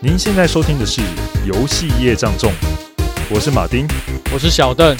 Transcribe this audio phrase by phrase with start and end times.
[0.00, 1.00] 您现在收听的是
[1.44, 2.52] 《游戏业障重》，
[3.34, 3.84] 我是马丁，
[4.32, 4.96] 我是小邓。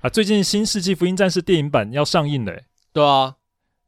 [0.00, 2.52] 啊，最近《新世纪福音战士》电影版要上映了，
[2.92, 3.36] 对啊。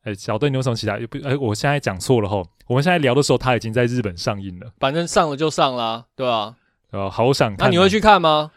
[0.04, 0.96] 哎，小邓，你有什么其他？
[1.10, 2.46] 不，哎，我现在讲错了吼。
[2.68, 4.70] 我们现在聊的时候，它已经在日本上映了。
[4.78, 6.54] 反正上了就上啦，对啊？
[6.92, 7.66] 呃，好想看。
[7.66, 8.52] 那你会去看吗？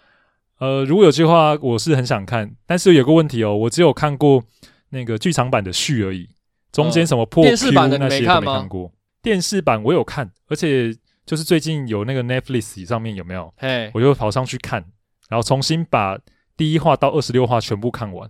[0.59, 2.51] 呃，如果有计划，我是很想看。
[2.67, 4.43] 但是有个问题哦，我只有看过
[4.91, 6.29] 那个剧场版的续而已，
[6.71, 8.91] 中间什么破 Q 那些都没看过。
[9.21, 10.95] 电视版我有看，而且
[11.25, 13.51] 就是最近有那个 Netflix 上面有没有？
[13.57, 14.85] 嘿，我就跑上去看，
[15.27, 16.19] 然后重新把
[16.55, 18.29] 第一话到二十六话全部看完。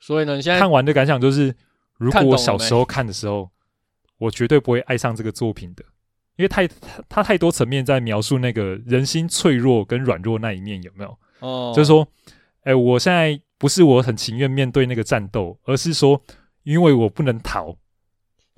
[0.00, 1.54] 所以呢，你现在看完的感想就是。
[1.98, 3.50] 如果我小时候看的时候，
[4.18, 5.82] 我绝对不会爱上这个作品的，
[6.36, 11.18] 因为太它，它太多层面在描述那个人心脆弱跟软弱那一面，有没有？
[11.40, 12.06] 哦，就是说，
[12.62, 16.22] 哎、欸，我现在不是我很情愿面对那个战斗，而是说，
[16.62, 17.76] 因为我不能逃，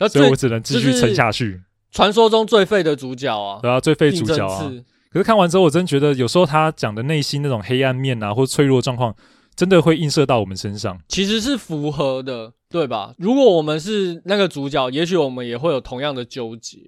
[0.08, 1.62] 所以我只能继续撑下去。
[1.90, 4.70] 传说中最废的主角啊，对啊，最废主角啊。
[5.10, 9.16] 可是看完之后，我真觉得有时候他讲的内心那种黑暗面啊，或脆弱状况。
[9.56, 13.12] 真的会映射到我们身上，其实是符合的，对吧？
[13.18, 16.78] 如果我们是那个主角，也许我们也会有同样的纠结。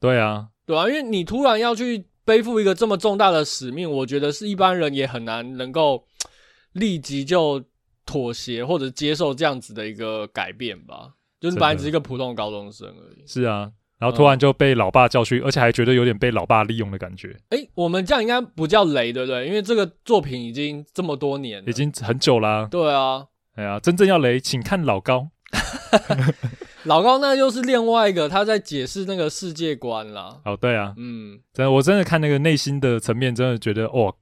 [0.00, 6.06] 对啊，对啊，因为你突然要去背负一个这么重大的使命，我觉得是一般人也很难能够
[6.74, 7.64] 立即就
[8.06, 11.14] 妥协或者接受这样子的一个改变吧。
[11.40, 13.26] 就是本来只是一个普通的高中生而已。
[13.26, 13.72] 是啊。
[13.96, 17.34] 然后突然就被老爸叫去，而且还觉得有点被老爸利用的感觉。
[17.50, 19.46] 诶，我们这样应该不叫雷，对不对？
[19.46, 22.68] 因为这个作品已经这么多年了，已经很久啦、啊。
[22.70, 25.30] 对啊，哎呀，真正要雷，请看老高。
[26.84, 30.40] 老高那又是另外一个，他在解释那个世界观啦。
[30.44, 34.14] 哦，对啊，嗯，真的，我真的看那个内心的层面，真的觉得哦，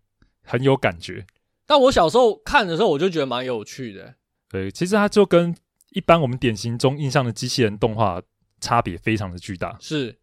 [0.44, 1.24] 很有感觉。
[1.72, 4.14] 但我小时候看的时候，我就觉得蛮有趣的。
[4.50, 5.56] 对，其实它就跟
[5.90, 8.22] 一般我们典型中印象的机器人动画。
[8.60, 10.16] 差别非常的巨大，是，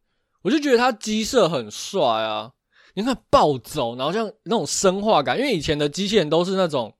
[0.43, 2.49] 我就觉得它机设很帅啊！
[2.93, 6.95] 你看暴走，然后像那种生化感，因为以前的机器人都是那种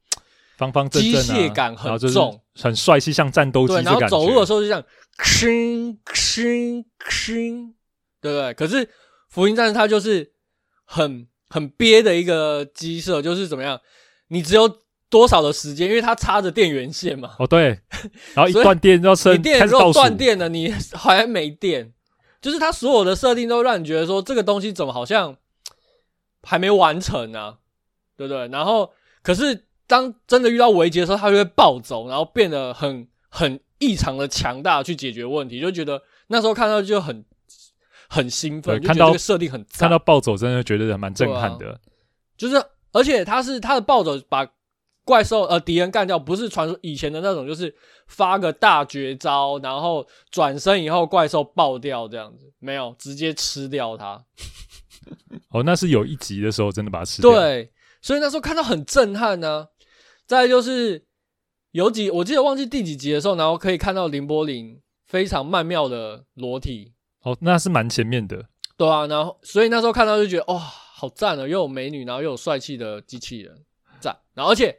[0.58, 3.74] 方方正正、啊，机械感很重，很帅气，像战斗机。
[3.74, 4.84] 对，然后走路的时候就这样，
[5.18, 7.74] 吭吭吭，
[8.20, 8.54] 对不对？
[8.56, 8.90] 可是
[9.30, 10.34] 福音战士它就是
[10.84, 13.80] 很很憋的一个机设，就是怎么样？
[14.30, 14.80] 你只有。
[15.12, 15.90] 多少的时间？
[15.90, 17.34] 因为它插着电源线嘛。
[17.40, 17.70] 哦，对。
[18.36, 21.92] 然后一断电要升，你电如果断电了，你好像没电。
[22.40, 25.36] 就是它所有的设定都让你觉得说，这个东西怎么好像
[26.44, 27.58] 还没完成呢、啊？
[28.16, 28.48] 对不对？
[28.50, 28.92] 然后，
[29.24, 35.60] 可是当真的遇到危机的时候，它就会暴走，然后变得很很异常的强大去解决问题。
[35.60, 37.26] 就觉得那时候看到就很
[38.08, 41.72] 很兴奋，看到这个设定很赞，看到暴走真的觉得蛮震撼的。
[41.72, 41.78] 啊、
[42.38, 44.48] 就是，而且他是他的暴走把。
[45.06, 47.74] 怪兽呃，敌人干掉，不是传说以前的那种，就是
[48.06, 54.24] 发个大绝招，然后转身以后怪兽爆掉这样子，没有直接吃掉它。
[55.50, 57.32] 哦，那是有一集的时候真的把它吃掉。
[57.32, 57.72] 对，
[58.04, 59.68] 所以那时候看到很震撼呢、啊。
[60.28, 61.04] 再来就是
[61.72, 66.94] 有几，我记得忘记第几集的时候，然后可以看到綾波林非常曼妙的裸体。
[67.24, 68.46] 哦，那是蛮前面的。
[68.78, 70.62] 对啊，然后所以那时候看到就觉得哇、哦，
[71.00, 73.64] 好赞啊，又有美女，然后又有帅气的机器人，
[74.00, 74.16] 赞。
[74.34, 74.78] 然后而且。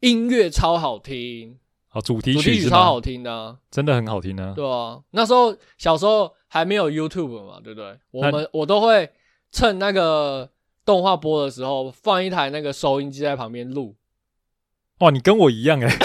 [0.00, 1.58] 音乐超好听，
[1.88, 4.52] 好主题曲，主题曲超好听的、啊，真的很好听呢、啊。
[4.54, 7.98] 对啊，那时候小时候还没有 YouTube 嘛，对不对？
[8.12, 9.10] 我们我都会
[9.50, 10.48] 趁那个
[10.84, 13.96] 动画播的时候，放一台那个收音机在旁边录。
[15.00, 15.98] 哇，你跟我一样哎、欸，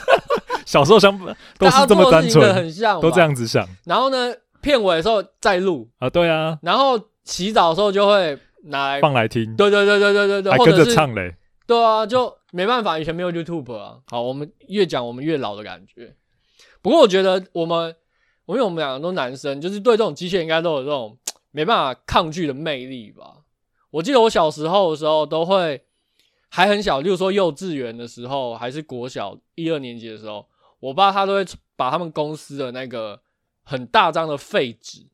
[0.64, 1.14] 小时候想
[1.58, 3.68] 都是这么单纯，很像，都这样子想。
[3.84, 6.58] 然后呢，片尾的时候再录啊，对啊。
[6.62, 11.34] 然后洗澡的时候就会拿来放来听，对对对对对对对，还跟着唱嘞。
[11.66, 14.00] 对啊，就没办法，以前没有 YouTube 啊。
[14.06, 16.14] 好，我们越讲我们越老的感觉。
[16.80, 17.94] 不过我觉得我们，
[18.46, 21.18] 因为我们两个都男生，就是对这种机械应该都有这种
[21.50, 23.38] 没办法抗拒的魅力吧。
[23.90, 25.82] 我记得我小时候的时候，都会
[26.48, 30.46] 还很小，例如说幼稚园的时候，还是国小一二年级的时候，
[30.78, 33.20] 我爸他都会把他们公司的那个
[33.64, 35.06] 很大张的废纸，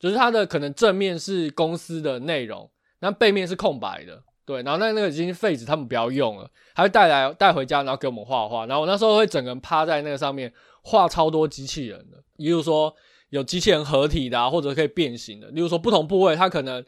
[0.00, 2.68] 就是它的可能正面是公司的内容，
[3.00, 4.22] 那背面是空白的。
[4.44, 8.64] 对，然后那那个已经废纸，他们不要用了，还会带来带回家，然后给我们画画。
[8.66, 10.52] 然后我那时候会整个人趴在那个上面
[10.82, 12.94] 画超多机器人的，例如说
[13.30, 15.48] 有机器人合体的啊，或者可以变形的。
[15.48, 16.84] 例如说不同部位它可能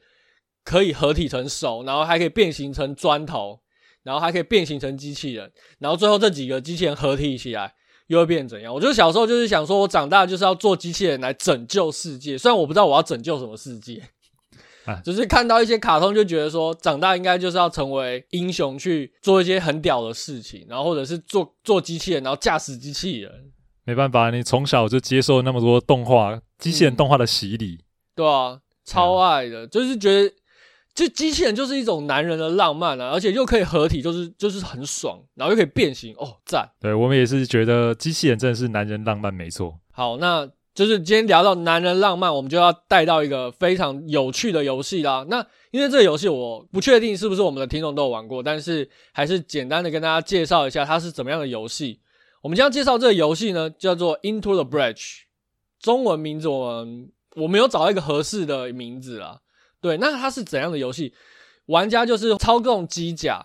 [0.62, 3.58] 可以合体成手，然后还可以变形成砖头，
[4.04, 5.50] 然后还可以变形成机器人。
[5.80, 7.74] 然后最后这几个机器人合体起来
[8.06, 8.72] 又会变怎样？
[8.72, 12.38] 我就小时候就是想说，我长大就是要做机器人来拯救世界。
[12.38, 14.00] 虽然我不知道我要拯救什么世界。
[15.04, 23.30] 就是看到一些卡通，就觉得说长大应该就是要成为英雄，去做一些很屌的事情，然后或者是做做机器人，然后驾驶机器人。
[23.84, 27.80] 没办法，你从小就接受那么多动画、机器人动画的洗礼，
[28.14, 30.30] 对啊，超爱的，就是觉得
[30.94, 36.68] 这机器人就是一种男人的浪漫啊，而且又可以合体，就是就是很爽，然后又可以变形，哦，赞！
[36.78, 39.78] 对，我们也是觉得机器人真的是男人浪漫，没错。
[39.90, 40.46] 好，那
[40.78, 45.26] 就是今天聊到男人浪漫，我们就要带到一个非常有趣的游戏啦。
[45.28, 51.98] 那因为这个游戏我不确定是不是我们的听众都有玩过，但是还是简单的跟大家介绍一下它是怎么样的游戏。
[52.42, 55.22] 我们将介绍这个游戏呢，叫做 Into the Bridge，
[55.80, 59.40] 中文名字我们我没有找到一个合适的名字啦。
[59.80, 61.12] 对，那它是怎样的游戏？
[61.66, 63.44] 玩家就是操纵机甲，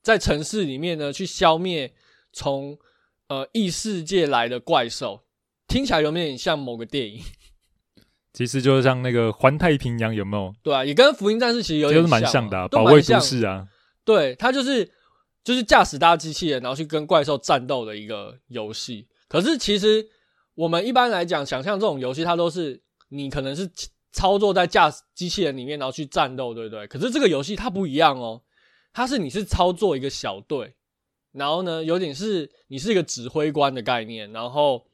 [0.00, 1.92] 在城市里面呢去消灭
[2.32, 2.78] 从
[3.26, 5.24] 呃异世界来的怪兽。
[5.68, 7.22] 听起来有没有点像某个电影？
[8.32, 10.52] 其实就是像那个环太平洋，有没有？
[10.62, 13.68] 对啊，也跟福音战士其实有点像，就是蛮像的啊，保卫都市啊。
[14.04, 14.90] 对，它就是。
[15.44, 19.08] 就是驾驶大机器人，然后去跟怪兽战斗的一个游戏。
[19.28, 20.06] 可是其实
[20.54, 23.66] 我们一般来讲，想象这种游戏，它都是你可能是
[24.12, 26.86] 操作在驾驶机器人里面，然后去战斗，对不对？
[26.86, 28.42] 可是这个游戏它不一样哦，
[28.92, 30.74] 它是你是操作一个小队，
[31.32, 34.84] 然后呢，有点是你是一个指挥官的概念，然后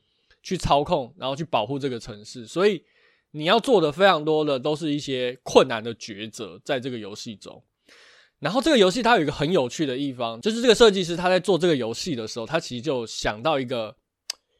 [0.44, 2.46] 去操控，然后去保护这个城市。
[2.46, 2.84] 所以
[3.32, 7.60] 你要做的非常多的都是一些困难的抉择，在这个游戏中。
[8.38, 13.96] 然后这个游戏它有一个很有趣的地方，就是这个设计师他在做这个游戏的时候，他其实就想到一个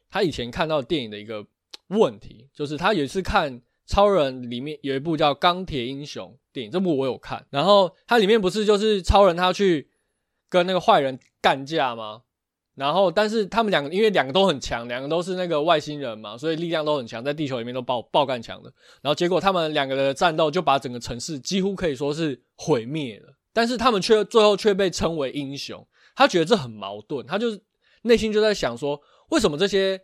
[0.09, 1.45] 他以前看到电影的一个
[1.89, 7.45] 问题，就是他有一次看超人里面有一部叫《钢铁英雄》电影，这部我有看。
[7.51, 9.87] 然后它里面不是就是超人他去
[10.49, 12.23] 跟那个坏人干架吗？
[12.75, 18.71] 然后但是他们两个因为两个都很强，两个都是那个外星人嘛，所以力量都很强，在地球里面都爆爆干强的。
[19.01, 23.33] 然后结果他们两个的战斗就把整个城市几乎可以说是毁灭了。
[23.53, 27.61] 但是他们却最后却被称为英雄，他觉得这很矛盾，他就是
[28.01, 29.97] 内心就在想说，为什么这些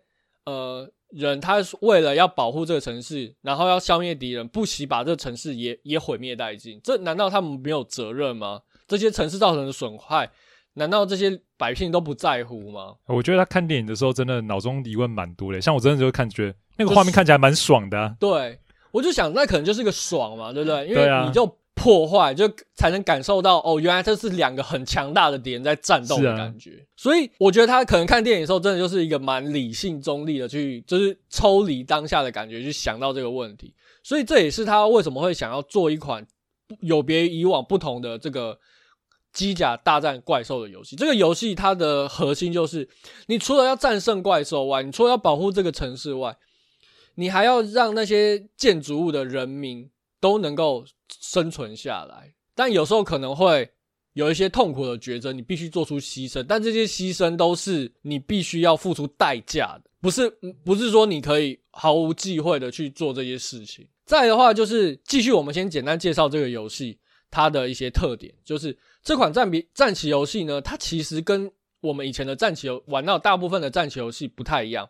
[0.46, 6.80] 呃人，他为了要保护这个城市，然后要消灭敌人，不惜把这个城市也也毁灭殆尽？
[6.82, 8.62] 这难道他们没有责任吗？
[8.88, 10.32] 这些城市造成的损害，
[10.74, 12.96] 难道这些百姓都不在乎吗？
[13.08, 15.60] 我觉得他看电影的时候，真的脑中疑问蛮多的。
[15.62, 18.16] 像我真的就会看，觉得那个画面看起来蛮爽的啊。
[18.20, 18.60] 对，
[18.92, 20.88] 我就想，那可能就是个爽嘛，对不对？
[20.88, 21.58] 因为你就。
[21.74, 26.72] 破坏就才能感受到哦，原来这是两个很强大的敌人在战斗的感觉。
[26.72, 33.74] 啊、所以我觉得他可能看电影的时候，真的就是一个蛮理性中立的去，就是抽离当下的感觉去想到这个问题。
[34.04, 36.24] 所以这也是他为什么会想要做一款
[36.82, 38.60] 有别于以往不同的这个
[39.34, 40.96] 机甲大战怪兽的游戏。
[40.96, 42.88] 这个游戏它的核心就是，
[43.28, 46.38] 你除了要战胜怪兽外，你除了要保护这个城市外，
[47.16, 49.90] 你还要让那些建筑物的人民
[50.20, 50.86] 都能够。
[51.20, 53.70] 生存下来，但有时候可能会
[54.14, 60.30] 有一些痛苦的抉择，你必须做出牺牲，但这些牺牲都是你必须要付出代价的，不是
[60.64, 63.86] 不是说你可以毫无忌讳的去做这些事情。
[64.06, 66.98] 再的话，就是继续，我们先简单介绍这个游戏
[67.30, 71.52] 它的一些特点，就是这款战比战棋游戏呢，它其实跟
[71.82, 74.88] 我们以前的战棋游玩到大部分的战棋游戏不太一样。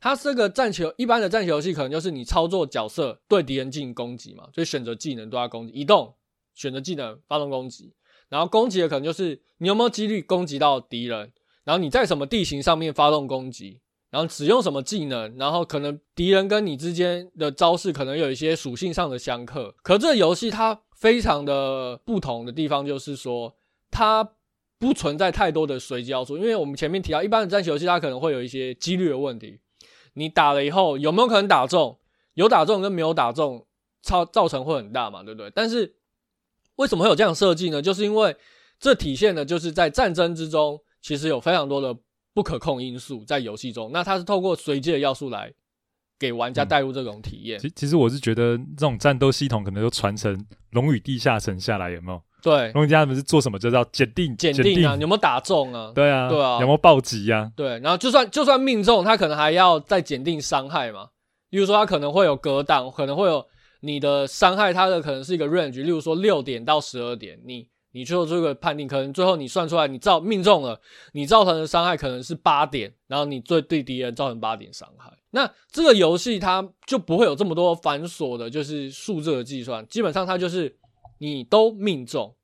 [0.00, 6.12] 它这个战棋，一般的战棋游戏可能就是你操作角色对敌人进行攻击嘛，就选择技能对他攻击，移动
[6.54, 7.92] 选择技能发动攻击，
[8.30, 11.30] 然后攻击的可能就是你有没有几率攻击到敌人，
[11.64, 13.81] 然后你在什么地形上面发动攻击，
[14.12, 19.74] 然后使用什么技能，然后可能敌人跟你之间的招式可能有一些属性上的相克。
[19.82, 23.56] 可这游戏它非常的不同的地方就是说，
[23.90, 24.34] 它
[24.78, 29.60] 不存在太多的随机要素，因为我们前面提到一般的战棋游戏它可能会有一些几率的问题。
[30.12, 31.98] 你打了以后有没有可能打中？
[32.34, 33.66] 有打中跟没有打中，
[34.02, 35.50] 造造成会很大嘛，对不对？
[35.54, 35.94] 但是
[36.76, 37.80] 为什么会有这样设计呢？
[37.80, 38.36] 就是因为
[38.78, 41.96] 这体现的就是在战争之中，其实有非常多的
[42.34, 43.90] 不可控因素在游戏中。
[43.92, 45.52] 那它是透过随机的要素来
[46.18, 47.58] 给玩家带入这种体验。
[47.58, 50.36] 其、嗯、其实我是觉得这种战斗系统可能就传承
[50.70, 52.22] 《龙与地下城》下来，有没有？
[52.42, 53.58] 对，龙与地下城是做什么？
[53.58, 55.92] 就叫检定，检定啊，你有没有打中啊？
[55.94, 57.50] 对啊，对啊，有没有暴击啊？
[57.54, 61.08] 对，然后就算就算命中，他可能还要再检定伤害嘛。
[61.50, 63.44] 例如说，他可能会有格挡，可能会有
[63.80, 65.82] 你的伤害，它的可能是一个 range。
[65.82, 70.80] 例如说，六点到十二点，你你做这个判定，可能最后你算出来，你造命中了，
[71.12, 75.10] 你造成的伤害可能是八点，然后你对对敌人造成八点伤害。
[75.30, 80.76] 那这个游戏它就不会有这么多繁琐的，就是数字的计算，基本上它就是。
[81.18, 82.34] 你都命中，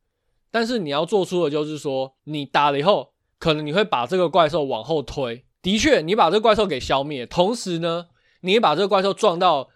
[0.53, 5.45] 但是你要做出的就是说，你打了以后，可能你会把这个怪兽往后推。
[5.61, 8.07] 的确，你把这个怪兽给消灭，同时呢，
[8.43, 9.69] 你也把这个怪兽撞到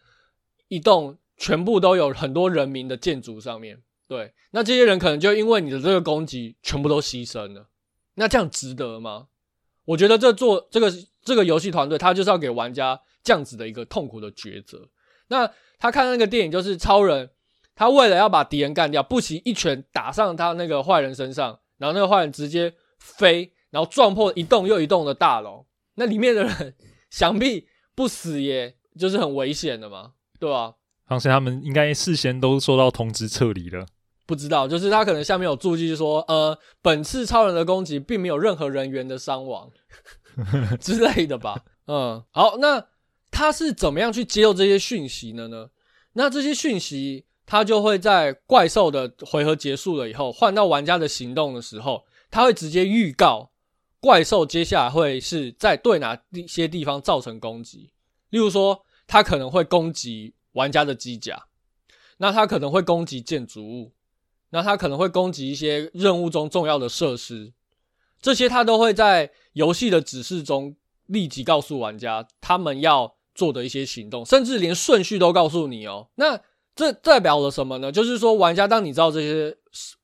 [0.69, 3.83] 一栋全部都有很多人民的建筑上面。
[4.09, 7.69] 对，那这些人可能就因为你的这个攻击，全部都牺牲了。
[8.15, 9.29] 那这样值得吗？
[9.85, 10.93] 我觉得这做这个
[11.25, 14.89] 这个游戏团队他就是要给玩家这样子的一个痛苦的抉择。
[15.29, 17.31] 那他看那个电影就是超人，
[17.75, 25.67] 他为了要把敌人干掉，不惜一拳打上他那个坏人身上，然后那个坏人直接飞，然后撞破一栋又一栋的大楼。
[25.95, 26.75] 那里面的人
[27.11, 30.75] 想必不死也就是很危险的嘛，对吧？
[31.13, 33.85] 当时他们应该事先都收到通知撤离了。
[34.25, 39.71] 不知道，就是他可能下面有注记说，呃，本次超人的攻击并没有任何人员的伤亡
[40.81, 41.65] 之类的吧。
[41.87, 42.87] 嗯，好，那
[43.31, 45.69] 他是怎么样去接受这些讯息的呢？
[46.15, 53.51] 那这些讯息，他就会在怪兽的回合结束了以后，换到玩家的行动的时候，他会直接预告
[54.01, 57.91] 怪兽接下来会是在对哪一些地方造成攻击。
[58.31, 61.47] 例如说，他可能会攻击玩家的机甲，
[62.19, 63.93] 那他可能会攻击建筑物。
[64.55, 67.55] 那他可能会攻击一些任务中重要的设施，
[68.21, 76.09] 这些他都会在游戏的指示中立即告诉玩家他们要做的一些行动，甚至连顺序都告诉你哦。
[76.17, 76.39] 那
[76.77, 77.91] 这代表了什么呢？
[77.91, 79.57] 就是说，玩家当你知道这些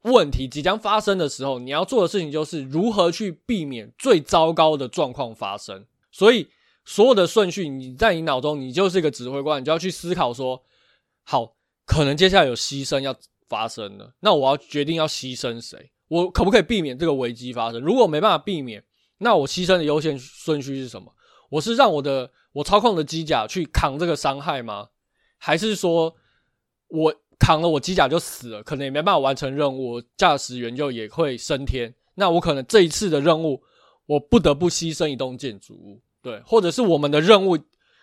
[0.05, 5.85] 问题即将发生的时候，你要做的事情就是如何去避免最糟糕的状况发生。
[6.11, 6.49] 所以，
[6.89, 10.65] 所有的顺序你在你脑中，你就是一个指挥官，你就要去思考说，
[11.23, 11.55] 好，
[11.85, 13.15] 可能接下来有牺牲要。
[13.51, 15.91] 发生了，那我要决定要牺牲谁？
[16.09, 17.81] 我可不可以避免这个危机发生？
[17.81, 18.85] 如果没办法避免，
[19.21, 21.11] 那我牺牲的优先顺序是什么？
[21.49, 24.89] 我是让我的我操控的机甲去扛这个伤害吗？
[25.39, 26.15] 还是说
[26.89, 31.95] 我扛了我机甲就死了，可能也没办法完成任务，驾驶员就也会升天？
[32.17, 33.63] 那我可能这一次的任务，
[34.05, 37.59] 我不得不牺牲一栋建筑物，对，或者是我们的任务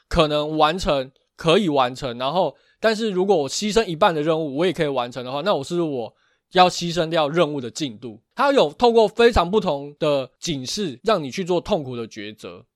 [0.08, 2.56] 可能完成，可以完成，然后。
[2.78, 6.14] 但是如果我牺牲一半的任务，我也可以完成的话，那我是我
[6.52, 8.22] 要牺牲掉任务的进度？
[8.36, 12.68] 它有透过非常不同的警示，让你去做痛苦的抉择，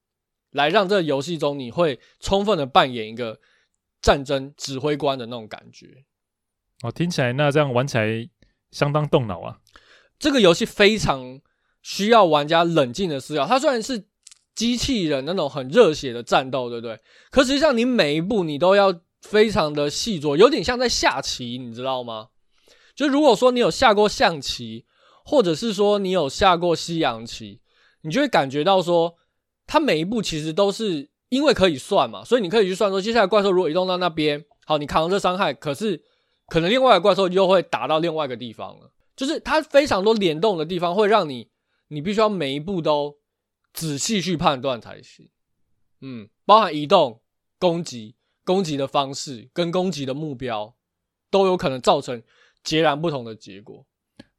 [0.51, 3.39] 来让这个游戏中你会充分的扮演一个
[4.01, 6.05] 战争指挥官的那种感觉。
[6.81, 8.27] 哦，听起来那这样玩起来
[8.71, 9.59] 相当动脑啊！
[10.17, 11.39] 这个游戏非常
[11.83, 13.45] 需要玩家冷静的思考。
[13.45, 14.07] 它虽然是
[14.59, 16.99] 机器人那种很热血的战斗，对不对？
[17.31, 19.01] 可实际上你每一步你都要。
[19.21, 22.29] 非常的细琢，有点像在下棋，你知道吗？
[22.95, 24.85] 就如果说你有下过象棋，
[25.25, 27.59] 或者是说你有下过西洋棋，
[28.03, 29.15] 你就会感觉到说，
[29.67, 36.01] 它每一步其实都是因为可以算嘛，所以你可以去算说，接下来怪兽如果移动到那边，好，你扛着伤害，可是
[36.47, 41.49] 可能另外的怪兽又会打到另外一个地方了，就是它非常多联动的地方，会让你
[41.89, 43.17] 你必须要每一步都
[43.73, 45.29] 仔细去判断才行。
[46.01, 47.21] 嗯，包含移动、
[47.57, 48.15] 攻击。
[48.45, 50.73] 攻击的方式跟攻击的目标
[51.29, 52.23] 都有可能造成
[52.63, 53.85] 截然不同的结果。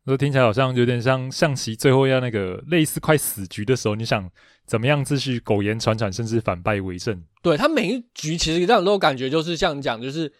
[0.03, 4.29] 那听起来好像有点像象棋，最后要那个类似快死局的时候，你想
[4.67, 7.23] 怎么样继续苟延残喘，甚至反败为胜？
[7.41, 10.33] 对，他每一局其实让人都有感觉，就是像你讲，就是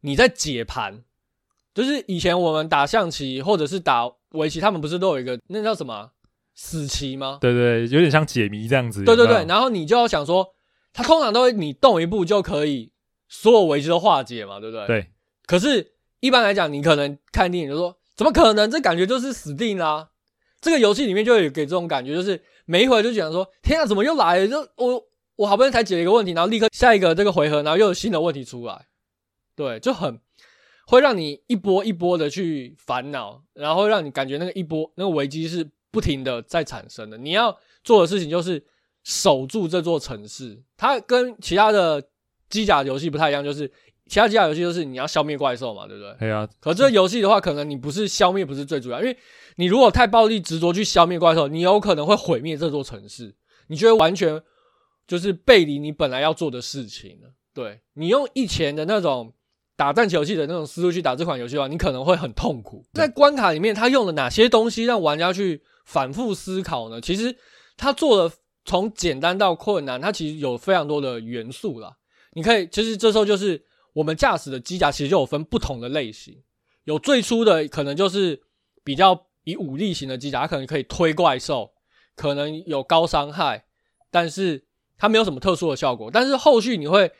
[0.00, 1.04] 你在解盘。
[1.74, 6.10] 就是以前我们打象棋或者是打围棋，他们不是都有一个那叫什么
[6.54, 7.38] 死棋吗？
[7.40, 9.04] 对，对对，有点像解谜这样子。
[9.04, 10.54] 对对对，然后你就要想说，
[10.92, 12.92] 他通常都会你动一步就可以。
[13.32, 14.86] 所有危机都化解嘛，对不对？
[14.88, 15.06] 对。
[15.46, 18.68] 可是，一般来讲，你可能看电影就说，怎么可能？
[18.68, 20.08] 这感觉就是死定啦、啊。
[20.60, 24.48] 这个游戏里面就会给这种感觉，就是每一回就讲说，天啊，怎么又来了？
[24.48, 25.00] 就我
[25.36, 28.86] 我好不容易才解了一个问题，然后立刻下一个这个回合，然后又有新的问题出来。
[29.54, 30.20] 对，就很
[30.88, 37.18] 会让你一波一波的去烦恼，然后会让你感觉那个一波那个危机是不停的在产生的。
[37.18, 38.64] 你要做的事情就是
[39.04, 42.02] 守住这座城市，它跟其他的。
[42.50, 43.70] 机甲游戏不太一样，就是
[44.08, 46.16] 其他机甲游戏就是你要消灭怪兽嘛，对不对？
[46.18, 46.48] 对啊。
[46.58, 49.16] 可这游戏的话，可能你不是消灭，不是最主要，因为
[49.54, 53.32] 你如果太暴力执着去消灭怪兽，你有可能会毁灭这座城市，
[53.68, 54.42] 你觉得完全
[55.06, 57.30] 就是背离你本来要做的事情了。
[57.54, 59.32] 对，你用以前的那种
[59.76, 62.84] 打战棋游戏的那种思路去打这款游戏的话，你可能会很痛苦。
[62.94, 67.00] 在关卡里面，他用了哪些东西让玩家去反复思考呢？
[67.00, 67.36] 其实
[67.76, 68.32] 他做了
[68.64, 71.96] 从简单到困难，它其实有非常多的元素啦。
[72.34, 76.40] 你可以，其实这时候就是我们驾驶的机甲，其实就有分不同的类型。
[76.84, 78.40] 有最初的可能就是
[78.84, 81.72] 比较以武力型的机甲，它可能可以推怪兽，
[82.14, 83.64] 可能有高伤害，
[84.12, 84.64] 但是
[84.96, 86.08] 它没有什么特殊的效果。
[86.12, 87.10] 但是后续你会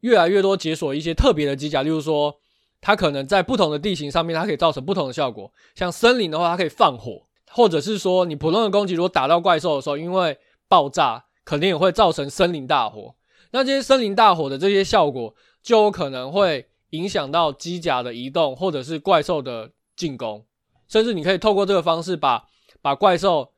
[0.00, 2.40] 越来越多解锁一些特别的机甲，例如说
[2.80, 5.52] 它可能在不同的地形上面，它可以造成不同的效果。
[5.74, 7.23] 像森林的话，它可以放火，
[7.54, 10.36] 或者是说你普通的攻击如果打到怪兽的时候，因为
[10.68, 13.14] 爆炸肯定也会造成森林大火。
[13.52, 15.32] 那这些森林大火的这些效果，
[15.62, 20.44] 就有可能会影响到机甲的移动，或者是怪兽的进攻，
[20.88, 22.44] 甚至你可以透过这个方式把
[22.82, 23.52] 把怪兽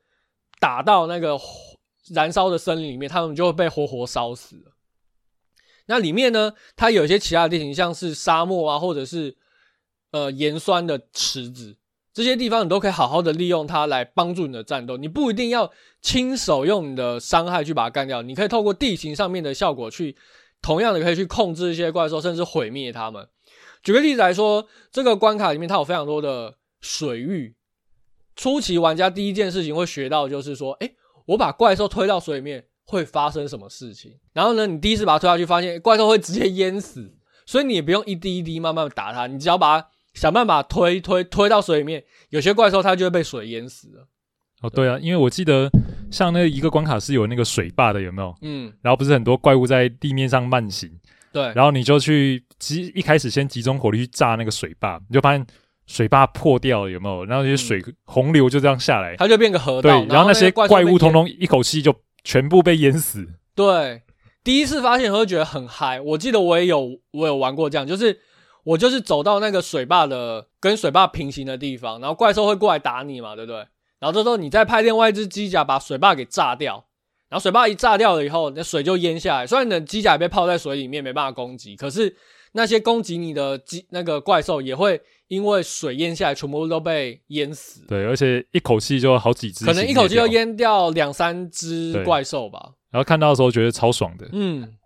[0.59, 1.39] 打到那个
[2.13, 4.73] 燃烧的森林里面，他们就会被活活烧死了。
[5.87, 9.35] 那里面呢，它有一些其他的地形，像是沙漠啊，或者是
[10.11, 11.77] 呃盐酸的池子，
[12.17, 14.97] 这些地方你都可以好好的利用它来帮助你的战斗。
[14.97, 15.71] 你不一定要
[16.01, 20.15] 亲手用你的伤害去把它干掉，你可以透过地形上面的效果去，
[20.59, 23.27] 同样的可以去控制一些怪兽，甚至毁灭它们。
[23.83, 27.55] 举个例子来说，这个关卡里面它有非常多的水域。
[28.35, 30.95] 初期玩家第一件事情会学到就是说，诶，
[31.27, 32.65] 我把怪兽推到水里面。
[32.89, 34.17] 会发生什么事情？
[34.31, 37.13] 然后呢，你第一次把它推下去，发现怪兽会直接淹死，
[37.45, 44.07] 所以你也不用一滴一滴慢慢打它，你只要把它想办法推推推到水里面，有些怪兽它就会被水淹死了。
[44.61, 45.69] 哦，对啊，因为我记得
[46.11, 48.35] 像那一个关卡是有那个水坝的，有没有？
[48.41, 48.73] 嗯。
[48.81, 50.89] 然后不是很多怪物在地面上慢行，
[51.31, 51.53] 对。
[51.53, 55.45] 然后你就去集一开始先集中火力去炸那个水坝，你就发现
[55.85, 57.23] 水坝破掉了，有没有？
[57.25, 59.99] 然后那些水洪流就这样下来，它就变个河道。
[60.01, 61.95] 对，然后那些怪物通通一口气就。
[62.23, 63.25] 全部被淹死。
[63.55, 64.01] 对，
[64.43, 66.01] 第一次发现会觉得很嗨。
[66.01, 68.19] 我记得我也有，我有玩过这样，就是
[68.67, 73.59] 我就是走到那个水坝的跟水坝平行的地方，然后怪兽会过来打你嘛，对不对？
[73.99, 76.85] 然后这时候你再派另外一只机甲把水坝给炸掉，
[77.29, 79.47] 然后水坝一炸掉了以后，那水就淹下来。
[79.47, 82.15] 虽然你的机甲也被泡在水里面，没办法攻击，可是
[82.51, 85.01] 那些攻击你的机那个怪兽也会。
[85.29, 87.85] 因为水淹下来，全部都被淹死。
[87.85, 92.71] 对，而且一口气就好几只，可能一口气就淹掉两三只怪兽吧。
[92.91, 94.77] 然后看到的时候觉得超爽的，嗯，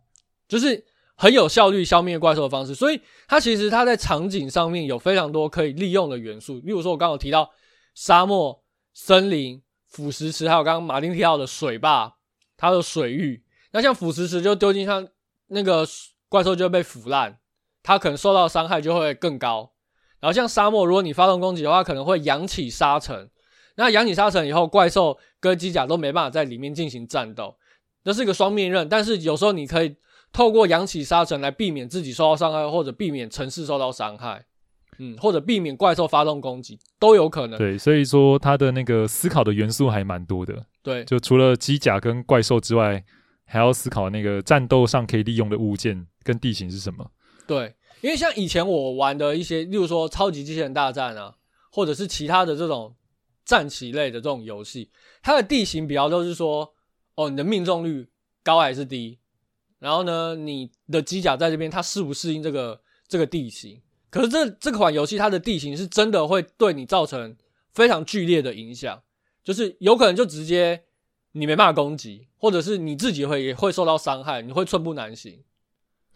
[0.48, 0.84] 就是
[1.22, 2.74] 很有效率消灭怪兽的方式。
[2.74, 6.56] 所以它其实它在场景上面有非常多可以利用的元素。
[6.62, 7.48] 例如说，我刚刚有提到
[7.94, 12.16] 沙漠、森林、腐蚀池，还有刚刚马丁提到的水坝，
[12.58, 13.44] 它的水域。
[13.72, 15.08] 那像腐蚀池就丢进像
[15.50, 15.88] 那个
[16.28, 17.38] 怪兽就会被腐烂，
[17.84, 19.74] 它可能受到伤害就会更高。
[20.20, 23.30] 然后像沙漠，如果你发动攻击的话，可能会扬起沙尘。
[23.76, 27.56] 那扬起沙尘以后，怪兽跟机甲都没办法在里面进行战斗，
[28.04, 28.90] 这是一个双面刃。
[28.90, 29.96] 但是有时候你可以
[30.32, 34.46] 透过扬起沙尘来避免自己受到伤害，或者避免城市受到伤害，
[35.00, 37.58] 嗯，或者避免怪兽发动攻击都有可能。
[37.58, 40.66] 对，所以说它的那个思考的元素还蛮多的。
[40.82, 43.04] 对，就除了机甲跟怪兽之外，
[43.46, 47.12] 还要思考那个战斗上可以利用的物件跟地形是什么。
[47.46, 47.76] 对。
[48.00, 51.36] 因为像以前我玩的一些，例如说超级机器人大战啊，
[51.72, 52.96] 或者是其他的这种
[53.46, 54.90] 战棋类的这种游戏，
[55.22, 56.74] 它的地形比较都是说，
[57.14, 58.10] 哦，你的命中率
[58.42, 59.20] 高还是低，
[59.82, 63.82] 然后呢，你的机甲在这边它适不适应这个这个地形？
[64.12, 67.36] 可是这这款游戏它的地形是真的会对你造成
[67.74, 69.02] 非常剧烈的影响，
[69.44, 70.84] 就是有可能就直接
[71.32, 75.44] 你没办法攻击，或者是你自己会也会受到伤害，你会寸步难行。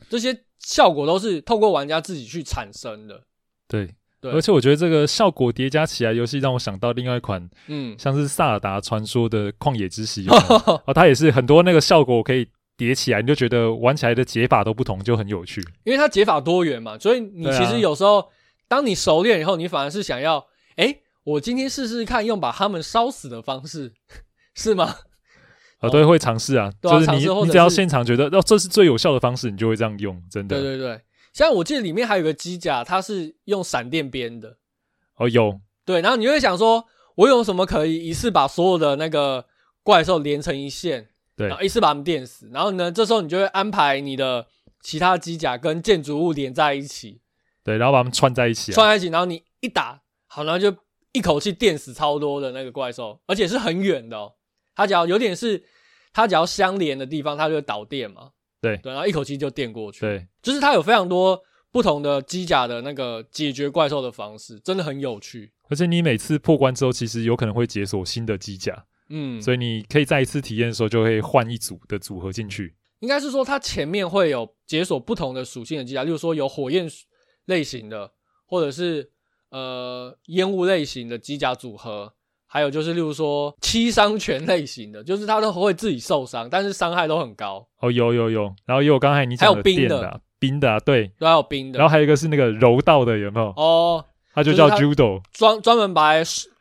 [0.09, 3.23] 这些效果都是透过玩家自己去产生的，
[3.67, 3.95] 对。
[4.21, 10.25] 对，而且我觉得这个效果叠加起来，游戏让我想到另外一款，嗯，像是《萨尔达传说》的旷野之息，
[10.87, 15.61] 哦，它也是很多那个效果可以叠起来，你就觉得玩起来的解法都不同，就很有趣。
[15.83, 18.27] 因为它解法多元嘛，所以你其实有时候，啊、
[18.67, 20.45] 当你熟练以后，你反而是想要，
[20.77, 23.93] 诶，我今天试试看用把他们烧死的方式，
[24.55, 24.95] 是吗？
[25.79, 30.59] 啊，对，会尝试啊，就是你你只要现场觉得哦，这是最有效的方式，你就会这样用，真的。
[30.59, 31.01] 对对对，
[31.33, 34.57] 像我记得里面还有个机甲，它是用闪电编的。
[35.17, 35.59] 哦，有。
[35.85, 36.85] 对，然后你就会想说，
[37.15, 39.45] 我有什么可以一次把所有的那个
[39.83, 44.47] 怪兽连成一线，对，然后一次把他们电死，然后呢，这时候你就会安排你的
[44.81, 47.21] 其他机甲跟建筑物连在一起，
[47.63, 50.75] 对，然后把它们串在一起，串在一起，然后你一打，好，然后就
[51.11, 54.33] 一口气电死超多的那个怪兽，而且是很远的哦。
[54.75, 55.63] 它只要有点是，
[56.13, 58.31] 它只要相连的地方，它就会导电嘛。
[58.61, 60.01] 对对，然后一口气就电过去。
[60.01, 65.51] 对，就是它有非常多不同的机甲的那个解决怪兽的方式，真的很有趣。
[65.69, 68.85] 而且你每次破关之后，其实有可能会解锁新的机甲。
[69.09, 72.75] 嗯，所以你可以再一次体验的时候，就会换一组的组合进去。
[72.99, 76.87] 应该是说，它前面会有解锁不同的属性的机甲，例如说有火焰
[77.45, 78.11] 类型的，
[78.45, 79.11] 或者是
[79.49, 82.13] 呃烟雾类型的机甲组合。
[82.47, 87.67] 还有就是，例如说七伤拳类型的，就是它都会自己受伤，但是伤害都很高。
[87.81, 91.79] 哦，有有有，然后也有刚才你讲的，还有冰的，冰的啊，对，都还有冰的。
[91.79, 93.47] 然后还有一个是那个柔道的，有没有？
[93.57, 96.11] 哦，他就叫 Judo，专专门把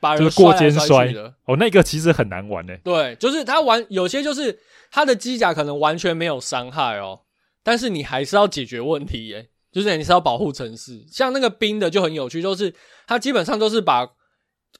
[0.00, 1.34] 把人就是过肩摔的。
[1.44, 2.80] 哦，那个其实很难玩诶。
[2.82, 4.58] 对，就是他玩有些就是
[4.90, 7.24] 他的机甲可能完全没有伤害哦，
[7.62, 11.04] 但是你还是要解决问题诶，就是你是要保护城市。
[11.10, 12.72] 像那个冰的就很有趣，就是
[13.06, 14.12] 它基本上都是把。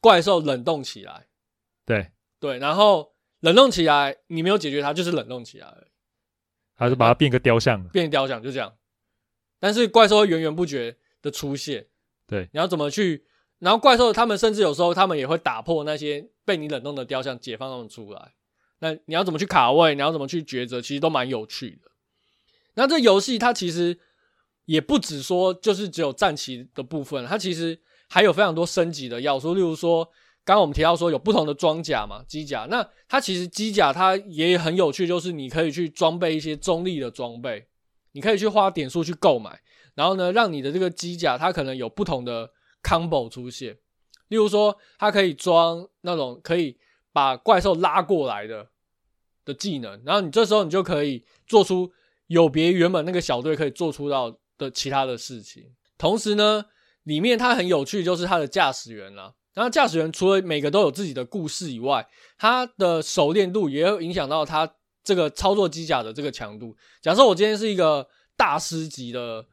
[0.01, 1.29] 怪兽冷冻起来，
[1.87, 5.87] 对对，然后冷冻起来，你没有解决它，就是冷冻起来而已，
[6.75, 8.75] 还是把它变个雕像，变雕像就这样。
[9.59, 11.87] 但是怪兽会源源不绝的出现，
[12.27, 13.25] 对，你要怎么去？
[13.59, 18.33] 然后怪兽他们甚至有时候他们也会打破那些被你冷冻的雕像，解放他们出来。
[18.81, 21.91] 那你要怎么去卡位，你要怎么去抉择，其实都蛮有趣的。
[22.75, 23.99] 那这游戏它其实
[24.65, 30.09] 也不只说就是只有战棋的部分，它其实还有非常多升级的要素，例如说。
[30.47, 37.67] 刚刚我们提到说有不同的装甲嘛，机甲，那它其实机甲它也很有趣，就是你可以去装备一些中立的装备，
[38.13, 39.59] 你可以去花点数去购买，
[39.95, 42.51] 然后呢，让你的这个机甲它可能有不同的
[42.83, 43.77] combo 出现，
[44.29, 46.77] 例如说它可以装那种可以
[47.13, 48.69] 把怪兽拉过来的
[49.45, 51.93] 的技能，然后你这时候你就可以做出
[52.27, 55.65] 有别原本那个小队可以做出到的其他的事情，
[55.97, 56.65] 同时呢，
[57.05, 59.35] 里面它很有趣就是它的驾驶员啦。
[59.53, 62.05] 然后驾驶员除了每个都有自己的故事以外，
[62.37, 64.69] 他的熟练度也会影响到他
[65.05, 66.77] 这个操作机甲的这个强度。
[67.01, 68.05] 假设我今天是一个
[68.37, 69.47] 大师级的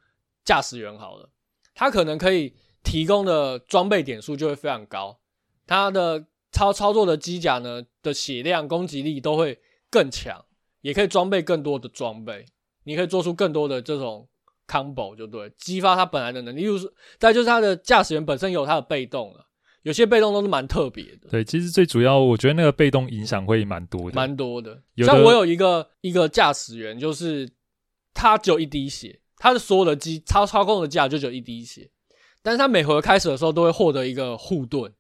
[0.44, 1.30] 驾驶员好了，
[1.74, 5.20] 他可能可以提供的装备点数就会非常高，
[5.66, 10.44] 他的操操作的机甲呢的血量、攻击力都会更强，
[10.82, 12.46] 也可以装备更多的装备，
[12.84, 14.28] 你可以做出更多的这种
[14.68, 16.62] combo 就对，激发他本来的能力。
[16.62, 19.48] 例如说，再就是他的驾驶员本身有他的被动了。
[19.84, 21.28] 有些被动都是蛮特别的。
[21.32, 24.80] 对，其实最主要，我觉得那个被动影响会蛮多的，蛮多的。
[24.98, 27.52] 像我有一个一个驾驶员，就是
[28.14, 31.90] 他只有一滴血，他的所有的机操操控的机甲就只有一滴血，
[32.44, 34.94] 但是他每回合开始的时候都会获得一个护盾。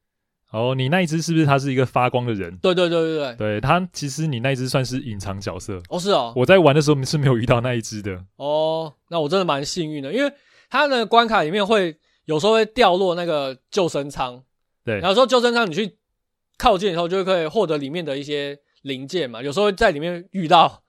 [0.49, 2.58] 哦，你那一只是不是他是一个发光的人？
[2.58, 5.80] 对对对对对，对他其实你那一只算是隐藏角色。
[5.89, 8.25] 哦，是哦，我在玩的时候是没有遇到那一只的。
[8.38, 10.34] 哦，那我真的蛮幸运的，因为
[10.71, 14.43] 他的关卡里面会有时候会掉落那个救生舱。
[14.84, 15.99] 对，然后说救生舱，你去
[16.58, 19.43] 靠近以后，就可以获得里面的一些零件嘛。
[19.43, 20.82] 有时候会在里面遇到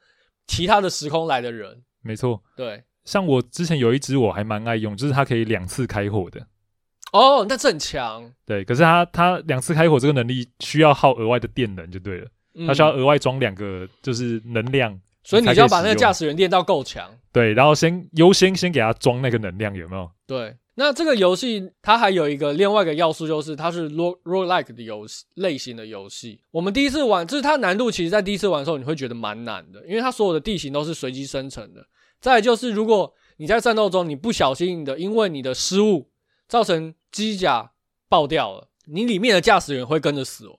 [0.46, 1.82] 其他的时空来的人。
[2.00, 2.82] 没错，对。
[3.04, 6.46] 像我之前有一支我还蛮爱用，就是它可以两次开火的。
[7.12, 8.32] 哦，那这很强。
[8.46, 17.10] 对，可是它它两次开火这个能力需要耗额外的电能就对了，嗯、它需要额外装两个就是能量，所以你就要把那个驾驶员练到够强。
[17.32, 20.10] 对，然后先优先先给他装那个能量，有没有？
[20.26, 20.56] 对。
[20.74, 26.40] 那这个游戏它还有一个另外一个要素，就是它是 roguelike 的游戏类型的游戏。
[26.50, 31.86] 我们第一次玩，就是它难度其实在第一次玩的时候你会觉得蛮难的，因为它所有的地形都是随机生成的。
[32.22, 36.08] 再来就是如果你在战斗中你不小心的因为你的失误
[36.48, 37.72] 造成机甲
[38.08, 40.58] 爆掉了，你里面的驾驶员会跟着死亡。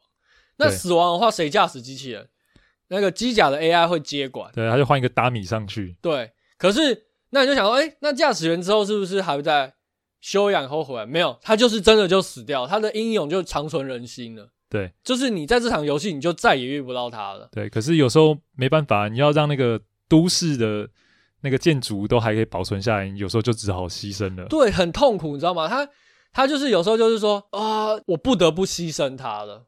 [0.58, 2.30] 那死亡的话谁驾驶机器人？
[2.94, 5.98] 那个机甲的 AI 会接管，对，他就换一个大米上去。
[6.02, 9.74] 对，可是那你就想说，哎，那驾驶员之后是不是还会在？
[10.26, 14.48] 休养后回来没有，他就是真的就死掉，他的英勇就长存人心了。
[14.70, 17.50] 对，就是你在这场游戏，你就再也遇不到他了。
[17.52, 19.78] 对，可是有时候没办法，你要让那个
[20.08, 20.90] 都市的
[21.42, 24.46] 那个建筑都还可以保存下来，你有时候就只好牺牲了。
[24.46, 25.68] 对，很痛苦，你知道吗？
[25.68, 25.86] 他
[26.32, 29.66] 他就是有时候就是说啊、呃，我不得不牺牲他了，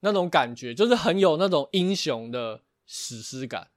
[0.00, 3.68] 那种感觉就是很有那种英雄的史诗感。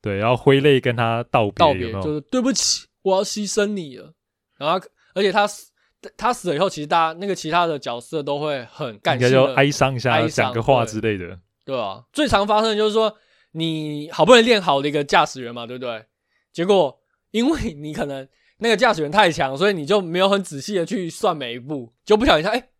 [0.00, 4.14] 对，然后挥泪跟他道别，道别就是对不起，我要牺牲你了，
[4.58, 4.86] 然后。
[5.16, 5.70] 而且他死，
[6.16, 13.16] 他死了以后，其实大家那个其他的角色都会很感谢，就哀伤一下，讲个话之类的，对，啊，最常发生的就是说，
[13.52, 16.04] 你好不容易练好的一个驾驶员嘛，对不对？
[16.52, 16.98] 结果
[17.30, 22.70] 因为你可能那个驾驶员太强，所以你就没有很仔细的去算每一步，就不小心他哎，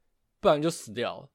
[0.41, 1.29] 不然就死掉了。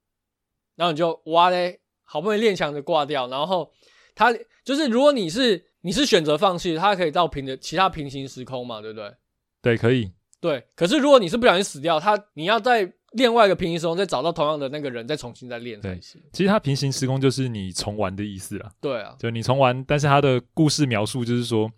[0.79, 3.69] 然后你就哇嘞，好不容易练强的挂掉，然后
[4.15, 9.13] 他就是如果你是你是选择放弃，他可以到平的其他平行时空嘛，对不对？
[9.61, 10.09] 对，可以。
[10.39, 16.21] 对，可是如果你是不小心死掉，他你要在另外一个平行时空再找到同样的那个人，再重新再练才行。
[16.31, 18.71] 其实它平行时空就是你重玩的意思啦。
[18.79, 21.69] 对啊，就你重玩，但是它的故事描述就是说，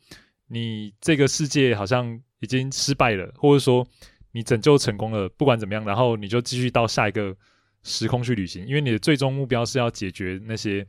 [0.47, 3.83] 你这个世界好像已经失败了，或者说
[4.33, 7.35] 你拯救成功了，不管怎么样，然后你就继续到下一个
[7.83, 10.85] 时空去旅行，因为你的最终目标是要解决那些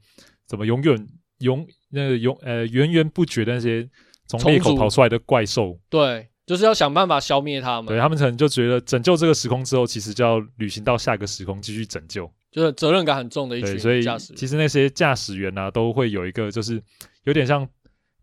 [0.47, 3.89] 怎么永远永那个永呃源源不绝的那些
[4.27, 5.79] 从裂口跑出来的怪兽。
[5.89, 6.29] 对。
[6.45, 7.87] 就是要想办法消灭他们。
[7.87, 14.19] 对，他们可能就觉得拯救这个时空之后，其实就要旅行到下个时空继续拯救，就是责任感很重的一群驾驶员。
[14.19, 16.83] 所以其实那些驾驶员啊，都会有一个就是
[17.25, 17.67] 有点像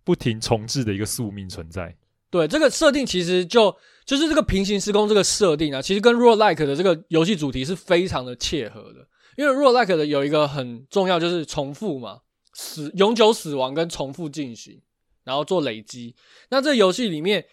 [0.03, 1.95] 不停重置的一个宿命存在。
[2.29, 3.75] 对，这个设定其实就
[4.09, 9.07] 就是这个平行时空这个设定啊，其实跟 roguelike 的这个游戏主题是非常的切合的。
[9.37, 12.21] 因为 roguelike 的有一个很重要就是重复嘛，
[12.53, 14.81] 死永久死亡跟重复进行，
[15.23, 16.15] 然后做累积。
[16.49, 17.45] 那这游戏里面。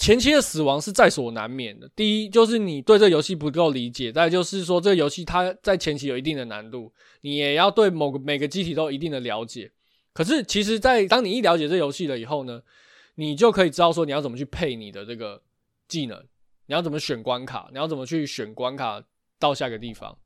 [0.00, 1.90] 前期的死亡是在所难免的。
[1.96, 9.72] 第一，就是你对这游戏不够理解；再就是说，这游戏它在前期有一定的难度，你也要对某个每个机体都有一定的了解。
[10.14, 12.62] 可是，其实，在当你一了解这游戏了以后呢，
[13.16, 15.42] 你就可以知道说你要怎么去配你的这个
[15.88, 16.22] 技能，
[16.66, 19.02] 你要怎么选关卡，你要怎么去选关卡
[19.38, 20.18] 到下个地方。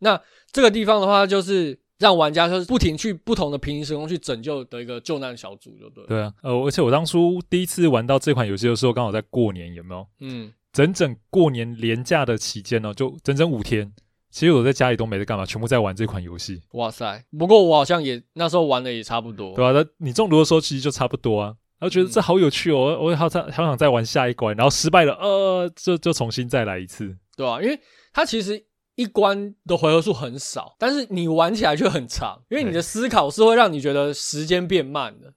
[0.00, 6.04] 那这个地方的话，就是让玩家就是不停去不同的平行时空去拯救的一个救难小组，就对。
[6.06, 10.06] 对啊，呃，而且我当初第一次玩到这款游戏的时候，刚好在过年，有没有？
[10.20, 13.92] 嗯，整整过年连假的期间呢，就整整五天。
[14.30, 16.62] 其实我在家里都没在干嘛，全部在玩这款游戏。
[16.72, 17.22] 哇塞！
[17.38, 21.54] 不过我好像也那时候玩的也差不多，对啊，那你中毒的时候其实就差不多啊。
[21.82, 27.76] 然后觉得这好有趣哦，嗯、我好想好想再玩下一关，然后失败了，呃，就就重新再来一次，对啊，因为
[28.12, 28.64] 它其实
[28.94, 35.34] 一关的回合数很少，但是你玩起来却很长，因为你的思考是会让你觉得时间变慢的，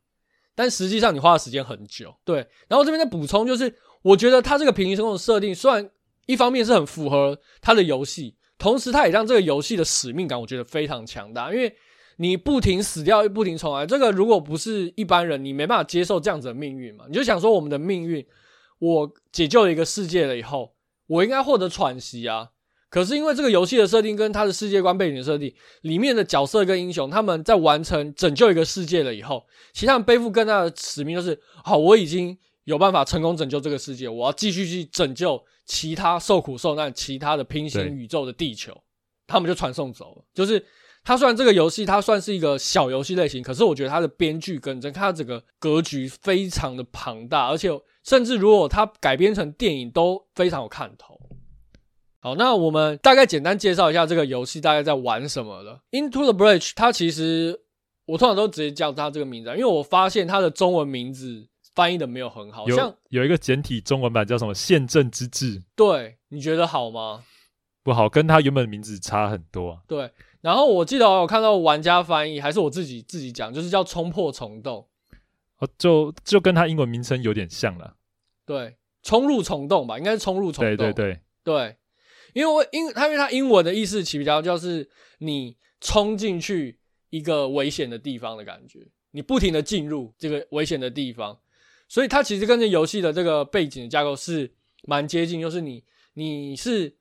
[0.54, 2.16] 但实际上你花的时间很久。
[2.24, 5.90] 对，然后这边的补充就是，我觉得它这个平行时空的设定，虽然
[6.28, 8.36] 一方面是很符合它的游戏。
[8.58, 11.54] 同时，它也让这个游戏的使命感，我觉得非常强大。
[11.54, 11.76] 因为
[12.17, 17.06] 你不停死掉，又不停重来，这个如果不是一般人，你没办法接受这样子的命运嘛。
[17.08, 18.25] 你就想说，我们的命运，
[18.80, 20.73] 我解救了一个世界了以后，
[21.08, 22.49] 我应该获得喘息啊。
[22.89, 35.41] 可是因为这个游戏的设定跟它的世界观背景的设定，里面的角色跟英雄，他们在完成拯救一个世界了以后，其实他们背负更大的使命，就是好，我已经有办法成功拯救这个世界，我要继续去拯救。
[35.67, 38.71] 其他受苦受难、其他的平行宇宙的地球，
[39.25, 40.23] 他们就传送走了。
[40.32, 40.63] 就是
[41.06, 47.70] 它虽然这个游戏它算是一个小游戏类型，可是我觉得它的编剧跟整它整个格局非常的庞大，而且
[48.04, 51.18] 甚至如果它改编成电影都非常有看头。
[52.20, 55.82] 好，那我们大概简单介绍一下这个游戏大概在玩什么了。
[55.91, 57.62] Into the Bridge，它其实
[58.08, 61.48] 我通常都直接叫它这个名字，因为我发现它的中文名字。
[61.76, 67.26] 翻译的没有很好，有像有一个简体中文版叫什么“宪政之治”，对，你觉得好吗？
[67.84, 69.80] 不好，跟它原本的名字差很多啊。
[69.86, 70.10] 对，
[70.46, 74.88] 然后我记得我有看到玩家翻译，还是我自己自己讲，就是叫“冲破虫洞”，
[75.58, 77.96] 哦，就就跟他英文名称有点像了。
[78.46, 80.78] 对，冲入虫洞吧，应该是冲入虫洞。
[80.78, 81.76] 对对对对，
[82.34, 86.78] 因为我英，他因为他英文的意思其比较就是你冲进去
[87.10, 91.40] 一个危险的地方的感觉，你不停的进入这个危险的地方。
[91.90, 94.54] 所以它其实跟这游戏的这个背景的架构是
[94.84, 96.96] 蛮接近，就是你你是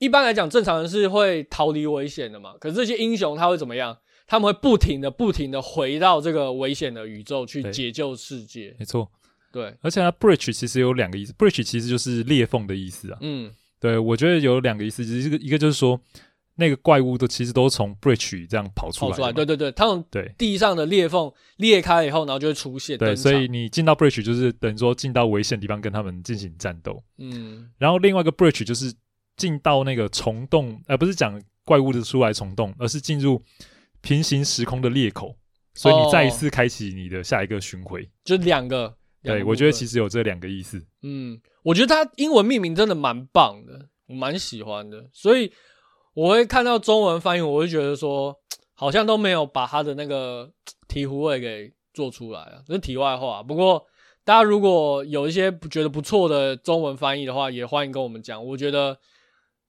[0.00, 3.96] 一般来讲正常人是会逃离危险的嘛，可是这些英雄他会怎么样？
[4.26, 8.74] 他们会不停的不停的回到这个危险的宇宙去解救世界。
[8.78, 9.08] 没错，
[9.52, 13.18] 对，而且它 breach 其实有两个意思，bridge 其实就是裂缝的意思啊。
[13.20, 16.00] 嗯，对，我觉得有两个意思，就是一个一个就是说。
[16.56, 22.98] 那个怪物都其实都从 bridge 这样跑出来，跑出来，对对对，它从对地上的裂缝裂开以后，然后就会出现。
[22.98, 27.02] 对，所以你进到 bridge 就是等于说进到危险的地方跟他们进行战斗。
[27.16, 28.92] 嗯，然后另外一个 bridge 就是
[29.40, 33.42] 进到那个虫洞，而、呃、不是讲怪物的出来虫洞，而是进入
[34.02, 35.34] 平行时空的裂口，
[35.74, 38.02] 所以你再一次开启你的下一个巡回。
[38.02, 40.84] 哦、就两个，对，我觉得其实有这两个意思。
[41.02, 45.50] 嗯，我觉得它英文命名真的蛮棒的，我蛮喜欢的，所以。
[46.12, 48.36] 我会看到中文翻译，我会觉得说，
[48.74, 50.50] 好像都没有把它的那个
[50.88, 53.40] 醍醐味给做出来啊，这是题外话。
[53.44, 53.86] 不过
[54.24, 58.44] 大家如果有一些觉得不错的中文翻译的话，也欢迎跟我们讲。
[58.44, 58.98] 我觉得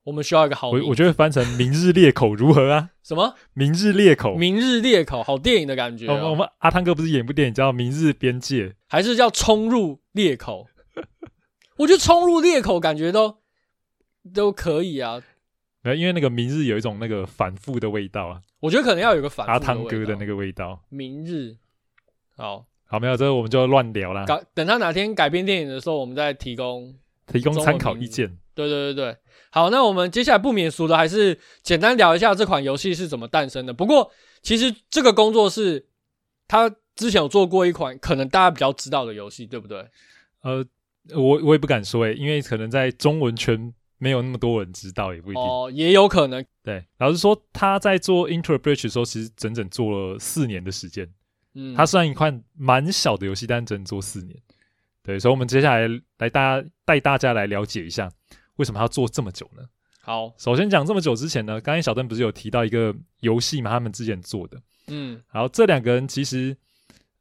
[0.03, 2.89] 我们需要一个好，我我觉得翻成“明日裂口”如何啊？
[3.03, 6.31] 什么“明日裂口”？“明日裂口”好电影的感觉、喔。
[6.31, 10.67] 我们阿汤哥不是演部电影叫《明日边界》，还是叫《冲入裂口》？
[11.77, 13.37] 我觉得“冲入裂口”感觉都
[14.33, 15.21] 都可以啊。
[15.83, 18.41] 没有，因为那个明日有一种那个反复的味道啊。
[18.59, 19.51] 我觉得可能要有个反复。
[19.51, 20.83] 阿汤哥的那个味道。
[20.89, 21.57] 明日，
[22.35, 24.25] 好，好，没有，这个我们就乱聊啦。
[24.55, 26.95] 等他哪天改编电影的时候，我们再提供
[27.27, 28.37] 提供参考意见。
[28.53, 29.17] 对对对对，
[29.49, 33.73] 好，那我们接下来不免俗的，还是简单聊一下这款游戏是怎么诞生的。
[33.73, 34.11] 不过，
[34.41, 35.87] 其实这个工作室
[36.47, 39.87] 他之前有做过一款可能大家比较知道的游戏，对不对？
[40.41, 40.65] 呃，
[41.15, 43.73] 我我也不敢说诶，因为可能在中文圈。
[44.03, 46.43] 没有那么多人知道，也不一定哦，也有可能。
[46.63, 51.07] 对，老实说，他在做 Breach 的时候，其实整整做了四年的时间。
[51.53, 54.35] 嗯，他虽然一款蛮小的游戏，但整整做四年。
[55.03, 55.87] 对，所以，我们接下来
[56.17, 58.11] 来大家带大家来了解一下，
[58.61, 59.63] 为什么他要做这么久呢？
[60.01, 64.61] 好，首先讲这么久之前呢，刚才小邓不是有提到一个游戏嘛，他们之前做的。
[64.85, 66.55] 嗯，然后这两个人其实，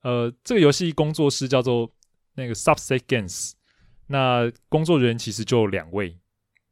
[0.03, 1.91] 呃，这个游戏工作室叫做
[2.35, 3.53] 那个 Subset Games，
[4.07, 6.19] 那工作人员其实就两位。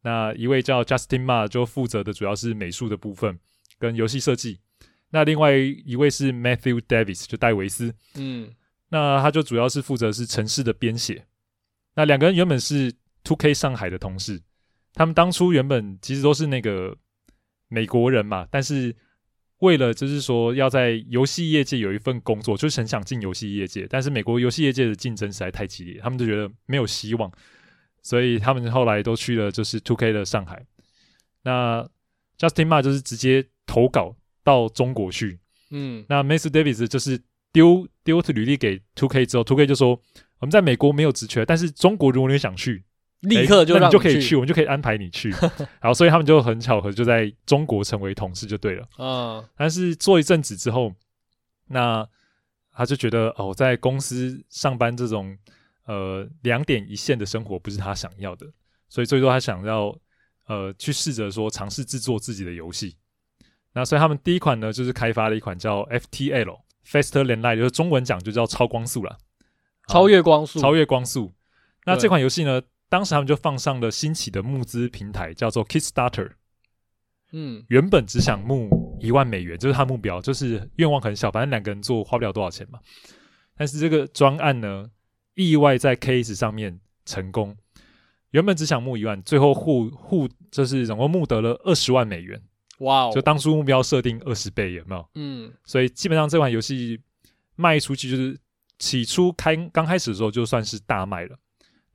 [0.02, 3.38] 那一位叫 Justin Ma，就负责的主要是美术的部分
[3.78, 4.60] 跟游戏设计。
[5.10, 7.94] 那另外一位是 Matthew Davis，就戴维斯。
[8.16, 8.52] 嗯，
[8.90, 11.26] 那他就主要是负责是城市的编写。
[11.94, 14.40] 那两个人原本是 Two K 上海的同事，
[14.98, 16.96] 他们当初原本其实都是那个
[17.68, 18.94] 美国人嘛，但是
[19.58, 27.30] 为了就是说要在游戏业界有一份工作，就是很想进游戏业界，但是美国游戏业界的竞争实在太激烈，他们就觉得没有希望。
[28.02, 30.66] 所以他们后来都去了，就是 Two K 的上海。
[31.42, 31.88] 那
[32.36, 35.38] Justin Ma 就是直接投稿到中国去。
[35.70, 37.20] 嗯，那 Matthew Davis 就是
[37.52, 39.90] 丢丢履历给 Two K 之后，Two K 就说
[40.40, 42.82] 我们在美国没有职缺，但是中国如果你想去，
[43.20, 45.30] 立刻就你就可以去，我们就可以安排你去。
[45.80, 48.88] 然后所以他们就很巧合就在中国成为同事就对了。
[48.98, 50.94] 嗯，但是做一阵子之后，
[51.66, 52.06] 那
[52.72, 55.36] 他就觉得哦，在公司上班这种
[55.86, 58.46] 呃两点一线的生活不是他想要的，
[58.88, 59.98] 所以最多他想要
[60.46, 62.96] 呃去试着说尝试制作自己的游戏。
[63.72, 69.18] 那所以他们第一款呢，就是开发了一款叫 FTL Faster Than Light，就是中文讲就叫超光速了，
[69.88, 71.32] 超越光速，超越光速。
[71.84, 76.32] 那这款游戏呢，当时他们就放上了新起的募资平台，叫做 Kickstarter。
[77.32, 82.78] 嗯，原本只想募一万美元，就是他目标，就是愿望很小，反正两个人做花不了多少钱嘛。
[83.54, 84.90] 但是这个专案呢，
[85.34, 87.54] 意外在 Case 上面成功，
[88.30, 92.40] 原本只想募一万，最后互互就是总共募得了二十万美元。
[92.78, 93.10] 哇哦！
[93.12, 95.08] 就当初目标设定二十倍，有没有？
[95.16, 96.98] 嗯，所以基本上这款游戏
[97.56, 98.38] 卖出去，就是
[98.78, 101.38] 起初开刚开始的时候就算是大卖了。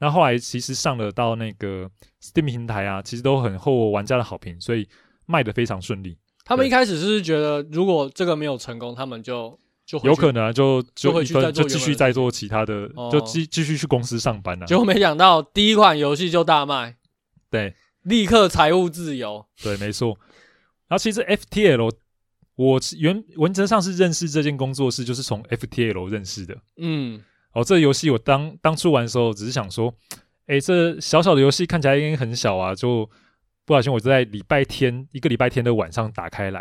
[0.04, 1.90] 那后来其实上了到那个
[2.22, 4.86] Steam 平台啊，其实都很获玩家的好评，所以
[5.26, 6.18] 卖的非常顺利。
[6.44, 14.68] 他们一开始是觉得，如果这个没有成功，他们就就有可能、啊、就就就会去再做就继续再做其他的，哦、就继继续去公司上班了、啊。
[14.68, 16.98] 结果没想到第一款游戏就大卖，
[17.50, 19.46] 对，立刻财务自由。
[19.64, 20.18] 对，没错。
[20.90, 21.94] 然后其实 FTL，
[22.56, 26.58] 我原原则上是认识这间工作室，就是从 FTL 认识的。
[26.76, 29.94] 嗯，哦，这个游戏我当当初玩的时候，只是想说，
[30.48, 33.10] 哎，这小小的游戏看起来应该很小啊，就
[33.66, 36.60] 不小心我就在礼拜天一个礼拜天的晚上打开来，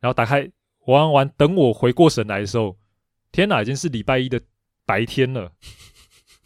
[0.00, 0.48] 然后打开
[0.86, 2.76] 玩完玩，等我回过神来的时候，
[3.32, 4.40] 天哪，已经是礼拜一的
[4.84, 5.52] 白天了。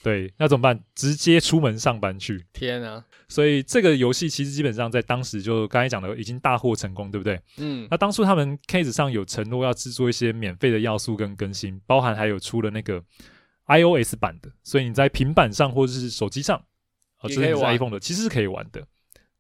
[0.03, 0.83] 对，那怎么办？
[0.95, 2.43] 直接出门上班去。
[2.55, 3.05] 天啊！
[3.29, 7.39] 所以这个游戏其实基本上在当时就刚才讲的已经大获成功，对不对？
[7.59, 7.87] 嗯。
[7.91, 13.05] 那当初他们 case 上有承诺要制作一些免费的要素跟更新，包含还有出了那个
[13.79, 16.59] iOS 版的，所以你在平板上或者是手机上，
[17.21, 18.85] 哦，这是 iPhone 的，其实是可以玩的。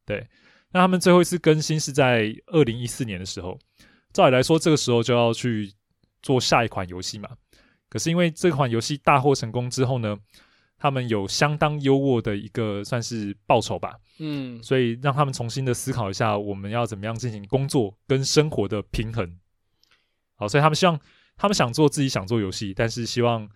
[0.06, 0.26] 对。
[0.72, 3.58] 那他们最后一次更新是在二零一四年的时候，
[4.12, 5.72] 照理来说这个时候就要去
[6.22, 7.28] 做下一款游戏嘛。
[7.88, 10.16] 可是因为这款游戏大获成功之后呢，
[10.78, 19.36] 他们有相当优渥的一个算是报酬吧，嗯，所以让他们重新的思考一下，我们要怎么样进行工作跟生活的平衡。
[20.36, 21.00] 好，所以他们希望，
[21.36, 23.48] 他们想做自己想做游戏，但是希望，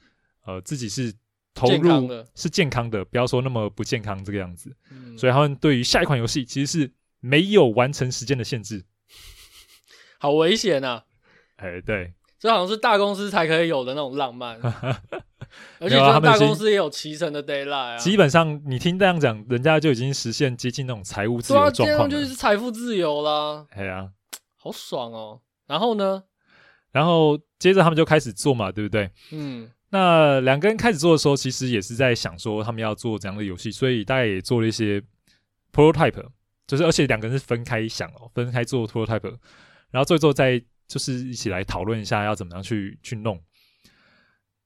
[0.44, 1.12] 呃，自己是
[1.54, 4.74] 投入是健康的，不要说那么不健康这个样子。
[4.90, 8.84] 嗯，所以他们对于下一款游戏其实是没有完成时间的限制，
[10.18, 11.04] 好危险啊！
[11.56, 14.60] 哎，对，这好像是大公司才可以有的那种浪漫。
[15.78, 18.10] 而且他们大公司也有七成的 d a y l i g h t 啊。
[18.10, 23.64] 基本上你听这样讲，人家就已经实现接近那种财务自由状况就是财富自由啦。
[23.70, 24.10] 哎呀，
[24.58, 25.40] 好爽哦。
[25.68, 26.24] 然后呢？
[26.90, 29.08] 然后接着他们就开始做嘛，对不对？
[29.30, 29.70] 嗯。
[29.94, 35.00] 那两个人开始做的时候，其实也是在想说他们要做怎样的游戏，所以大概也做了一些
[35.72, 36.26] prototype，
[36.66, 39.38] 就是而且两个人是分开想哦，分开做 prototype，
[39.92, 43.40] 然后做一做再就是一起来讨论一下要怎么样去去弄。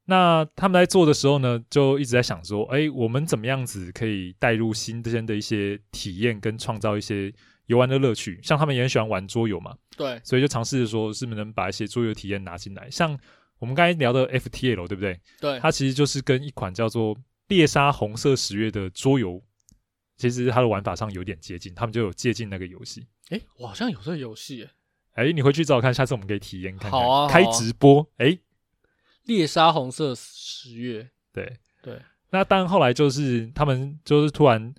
[0.07, 7.31] 那他们在做的时候呢，就一直在想说，哎，我们怎么样子可以带入新鲜的一些体验，跟创造一些
[7.67, 8.41] 游玩的乐趣？
[8.43, 12.89] 像他们也很喜欢玩桌游嘛，对，所以就尝试着说，是不是能把一些桌游体验拿进来？
[12.91, 13.15] 像
[13.59, 15.21] 我们刚才聊的 FTL，对不对？
[15.41, 17.15] 对，它其实就是跟一款叫做
[17.49, 19.43] 《猎杀红色十月》的桌游，
[20.17, 23.07] 其实它的玩法上有点接近，他们就有借鉴那个游戏。
[23.31, 24.69] 哎，我好像有这个游戏，
[25.15, 26.93] 哎，哎，你回去找我看，下次我们可以体验看看。
[26.93, 28.39] 好啊，开直播，哎。
[29.25, 32.01] 猎杀红色十月，对对。
[32.31, 34.75] 那但后来就是他们就是突然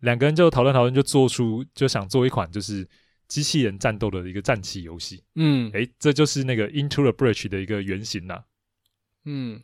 [0.00, 2.88] 两个人就讨论讨论，就做出就想做一款就是
[3.32, 5.24] 机器人战斗的一个战棋游戏。
[5.36, 8.44] 嗯，诶，这就是那个 Into the Bridge 的一个原型呐。
[9.24, 9.58] 嗯，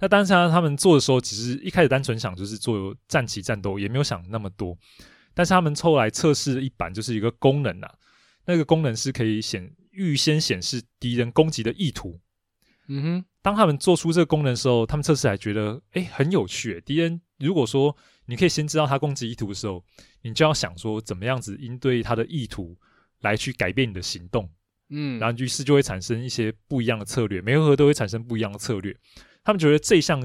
[0.00, 4.76] 那当时他们做的时候，其实一开始单纯想就是做战棋战斗，也没有想那么多。
[5.32, 7.86] 但是他们后来测试一版，就是一个功能呐，
[8.46, 12.20] 那个功能是可以显预先显示敌人攻击的意图。
[12.88, 13.24] 嗯哼。
[13.42, 16.80] 当他们做出这个功能的时候，他们测试还觉得，诶很有趣。
[16.86, 17.96] 敌人如果说
[18.26, 19.84] 你可以先知道他攻击意图的时候，
[20.22, 22.76] 你就要想说怎么样子应对他的意图
[23.20, 24.48] 来去改变你的行动。
[24.90, 28.94] 嗯，然后于是就会产生一些不一样的策略，每回合都会产生不一样的策略。
[29.42, 30.20] 他们觉得这项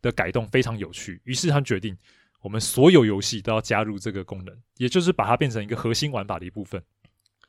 [0.00, 1.96] 的改动非常有趣，于是他们决定，
[2.40, 6.82] 我们所有游戏都要加入这个功能，也就是把它变成一个核心玩法的一部分。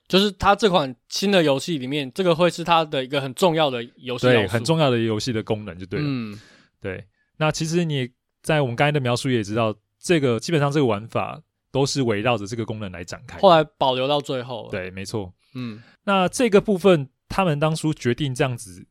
[0.07, 6.05] 就是它这款新的游戏里面，这个会是它的一个很重要的游戏，对，很重要的游戏的功能就对了。
[6.07, 6.39] 嗯，
[6.81, 7.05] 对。
[7.37, 8.09] 那其实你
[8.41, 13.39] 在我们刚才的描述也知道，这个基本上这个玩法都是围绕着这个功能来展开。
[13.39, 14.67] 后来保留到最后。
[14.71, 15.33] 对，没错。
[15.55, 18.85] 嗯，那这个部分，他们当初决定这样子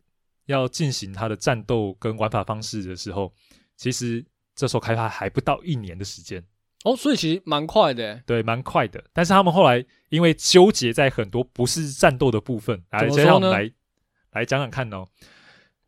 [0.47, 3.33] 要进行它的战斗跟玩法方式的时候，
[3.77, 4.25] 其实
[4.55, 6.45] 这时候开发还不到一年的时间。
[6.85, 9.03] 哦，所以其实蛮快的，对，蛮快的。
[9.13, 13.71] 但是他们后来因为纠结在很多不是战斗的部分，来，先让我们来
[14.33, 15.05] 来讲讲看哦。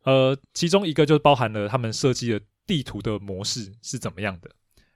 [0.03, 2.41] 呃，其中一个就包含了他们设计的
[2.71, 4.49] 地图的模式是怎么样的。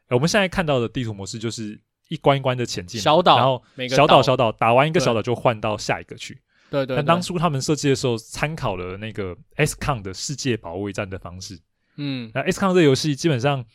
[0.10, 6.40] 我们现在看到的地图模式就是一关一关的前进，小岛，然后小岛小岛打完一个小岛就换到下一个去。
[6.70, 6.96] 对对。
[6.96, 11.60] 但当初他们设计的时候，参考了那个 XCOM 的世界保卫战的方式。
[11.98, 13.66] 嗯，那 XCOM 这个游戏基本上。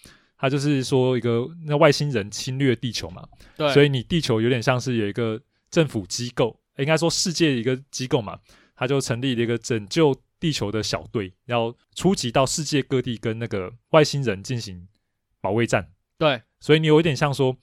[0.42, 3.22] 它就是说一个那外星人侵略地球嘛，
[3.58, 5.38] 对，所以你地球有点像是有一个
[5.70, 8.38] 政府机构，应该说世界一个机构嘛，
[8.74, 14.88] 它就成立了一个拯救地球的小队，要出击到世界各地跟那个外星人进行
[15.40, 15.92] 保卫战。
[16.18, 17.56] 对，所以你有一点像说，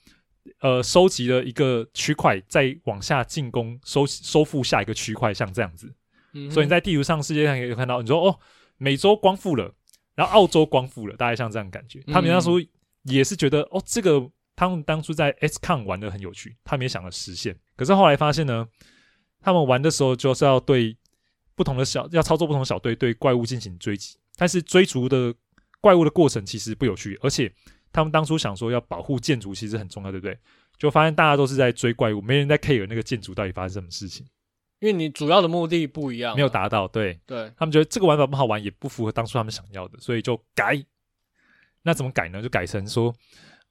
[0.62, 5.94] 呃，收集了一个区块，再往下进攻，收收复下一个区块，像这样子。
[6.34, 8.40] 嗯，所以你在地图上世界上也有看到，你说哦，
[8.78, 9.74] 美洲光复了。
[10.16, 12.02] 然后澳洲光复了，大概像这样感觉。
[12.08, 12.60] 他们当初
[13.04, 17.56] 也是觉得，嗯、哦，这个他们当初在 XCOM 玩的很有趣，他们也想要实现。
[17.76, 18.68] 可是后来发现呢，
[19.40, 20.98] 他们玩的时候就是要对
[21.58, 24.16] 不同的小，要操作不同的小队对怪物进行追击。
[24.36, 25.34] 但是追逐的
[25.82, 27.52] 怪物的过程其实不有趣，而且
[27.92, 30.38] 他们当初想说要保护建筑，其实很重要，对不对？
[30.78, 34.24] 就发现大家都是在追怪物，没人在 care 那个建筑到底发生什么事情。
[34.80, 40.80] 因为你主要的目的不一样，没有达到，对，对，他们觉得这个玩法不好玩，也不符合当初他们想要的，所以就改。
[41.82, 42.44] 那怎么改呢？
[42.44, 43.12] 就改成说，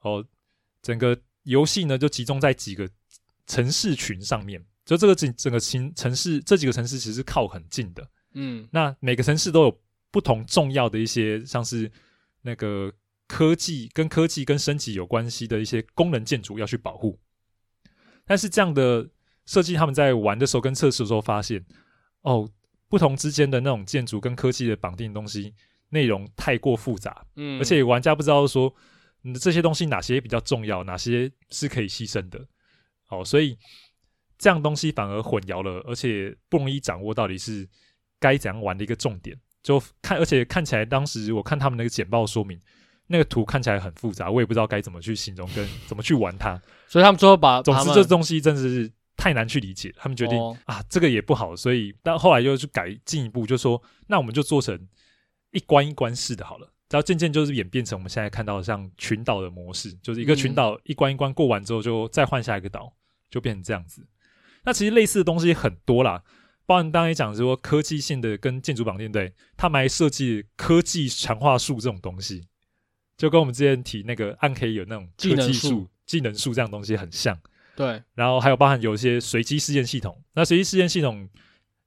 [0.01, 0.24] 哦，
[0.82, 2.89] 整个游戏呢就集中在几个
[3.47, 9.80] 城市群上面，就这个整整个城城市这几个城市其实是靠很近的，嗯，那每个城市都有
[10.11, 11.93] 不同重要的一些，像是
[12.41, 12.91] 那个
[13.28, 17.20] 科技跟科技跟升级有关系的一些功能建筑要去保护，
[18.24, 19.11] 但是这样的。
[19.49, 21.64] 设计他们在玩的时候跟测试的时候发现，
[22.22, 22.51] 哦，
[22.89, 25.55] 不同之间的那种建筑跟科技的绑定的东西
[25.91, 28.74] 内容太过复杂，嗯，而且玩家不知道说，
[29.41, 32.45] 这些东西哪些比较重要，哪些是可以牺牲的，
[33.09, 33.57] 哦，所以
[34.39, 37.68] 这样东西反而混淆了，而且不容易掌握到底是
[38.18, 39.39] 该怎样玩的一个重点。
[39.62, 42.61] 就看，而且看起来当时我看他们那个简报说明，
[43.07, 48.93] 那个图看起来很复杂，我也不知道该怎么去形容跟怎么去玩它，所以他们最后把，总之这东西真的是。
[49.18, 54.78] 太难去理解，他们决定、啊，这个也不好，所以但后来又去改进一步，就说那我们就做成
[55.53, 56.70] 一关一关式的好了。
[56.91, 62.93] 然后渐渐就是演变成我们现在看到像群岛的模式，就是一个群岛一关一关过完之后，就再换下一个岛，
[63.30, 64.07] 就变成这样子。
[64.67, 66.23] 那其实类似的东西很多啦，
[66.67, 72.45] 包含刚才讲说科技性的跟建筑绑定，对，他们还设计科技强化树这种东西，
[73.17, 77.39] 就跟我们之前提那个暗黑有那种科技树、技能树这样东西很像。
[77.77, 80.21] 对，然后还有包含有一些随机事件系统。
[80.35, 81.29] 那随机事件系统，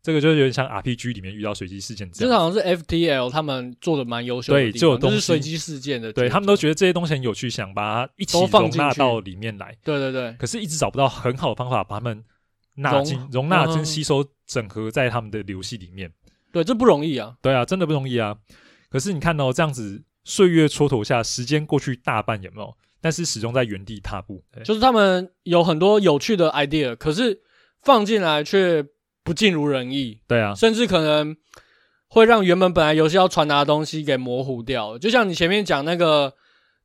[0.04, 2.32] 这个就是有点像 RPG 里面遇到随机事件这样。
[2.32, 6.14] 这好像是 FTL 他们做的蛮优秀的，对，就有东西就是随机事件的。
[6.14, 9.76] 对，他们都觉得这些东西很有趣，想把它一起容纳到里面来。
[9.84, 10.32] 对对对。
[10.40, 12.24] 可是一直找不到很好的方法把他们
[12.82, 16.12] 纳进、容纳跟吸收、整合在他们的游戏里面。
[16.52, 17.36] 对，这不容易啊。
[17.42, 18.36] 对啊，真的不容易啊。
[18.90, 22.76] 可是你看到这样子岁月蹉跎下，时间过去大半，有没有？
[23.02, 27.40] 但是始终在原地踏步，就是他们有很多有趣的 idea，可是
[27.82, 28.86] 放进来却
[29.24, 30.20] 不尽如人意。
[30.28, 31.34] 对啊，甚至可能
[32.10, 34.98] 会让原本本来游戏要传达的东西给模糊掉。
[34.98, 36.34] 就像你前面讲那个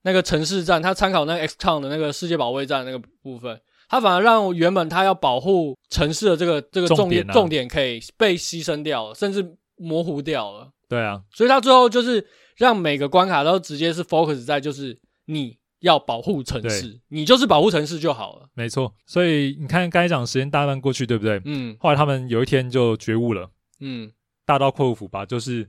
[0.03, 3.61] 那个城市战，他参考那个 XCOM 的那个世界保卫战那个部分，
[3.95, 9.45] 他反而让原本他要保护城市的这个这个重点重点，啊，重点可以被牺牲掉了，甚至
[9.77, 10.71] 模糊掉了。
[10.89, 12.27] 对啊，所以他最后就是
[12.57, 15.59] 让每个关卡都直接是 focus 在就是你。
[15.81, 18.49] 要保护城市，你就是保护城市就好了。
[18.55, 21.39] 没错，所以你看，刚才讲时间大半过去，对不对？
[21.45, 21.77] 嗯。
[21.79, 24.11] 后来他们有一天就觉悟了，嗯，
[24.47, 25.61] 大刀阔斧吧，就是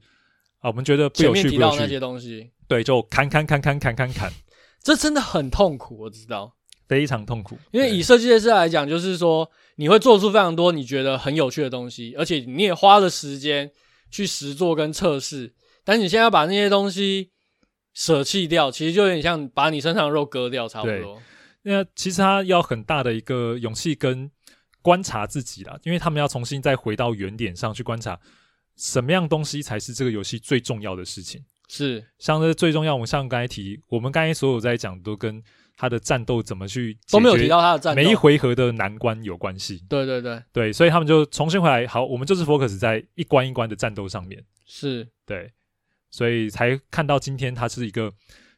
[0.59, 4.31] 啊，我们觉得不有趣，前面提到那些东西，对，就砍砍砍砍砍砍砍，
[4.81, 6.55] 这真的很痛苦，我知道，
[6.87, 7.57] 非常痛苦。
[7.71, 13.71] 因为以设计师来讲，就是说你会做出非常多你觉得很有趣的东西，而且你也花了时间
[14.09, 17.31] 去实做跟测试，但你现在要把那些东西。
[17.97, 21.17] 舍弃掉，其实就有点像把你身上的肉割掉，差不多。
[21.61, 24.29] 那其实他要很大的一个勇气跟
[24.81, 28.19] 观察自己啦，因为他们要重新再回到原点上去观察，
[28.75, 31.41] 什么样东西才是这个游戏最重要的事情。
[31.69, 35.41] 是，像这最重要，我们像刚才提，我们刚才所有在讲都跟
[35.77, 39.83] 他的战斗怎么去都没有提到他的战斗，每一回合的难关有关系。
[39.89, 40.41] 对对对。
[40.51, 44.43] 对，所以他们就重新回来，好，我们就是 focus 在一关一关的战斗上面。
[44.65, 45.51] 是，对。
[46.11, 48.13] 所以才看到今天它是一个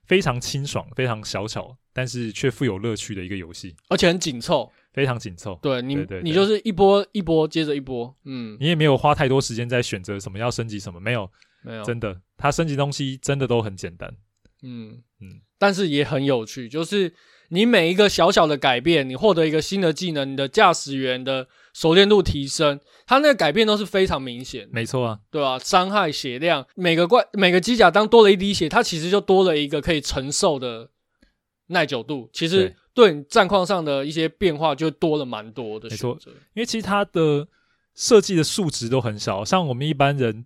[0.06, 5.58] 非常清爽、非常小巧，但是却富有乐趣的一个游戏，而且很紧凑，非常紧凑。
[5.60, 11.28] 对你对对对，你就是一波一波接着一波，嗯，你也没有花太多时间在选择什么要升级什么，没有，
[11.64, 14.16] 没有，真的，它升级东西真的都很简单，
[14.64, 15.02] 嗯。
[15.22, 17.14] 嗯，但是也很有趣，就是
[17.50, 25.58] 你每一个小小的改变，你获得一个新的技能，你的驾驶员的熟练度提升，它那个改变都是非常明显，没错啊，对吧？
[25.60, 30.90] 伤害、血量，每个怪每个机甲当多了一滴血，它其实就多了一个可以承受的。
[31.70, 33.12] 耐久度其实对。
[33.12, 36.18] 你战况上的一些变化就多了蛮多的没错，
[36.54, 37.46] 因为其实它的
[37.94, 40.46] 设计的数值都很少，像我们一般人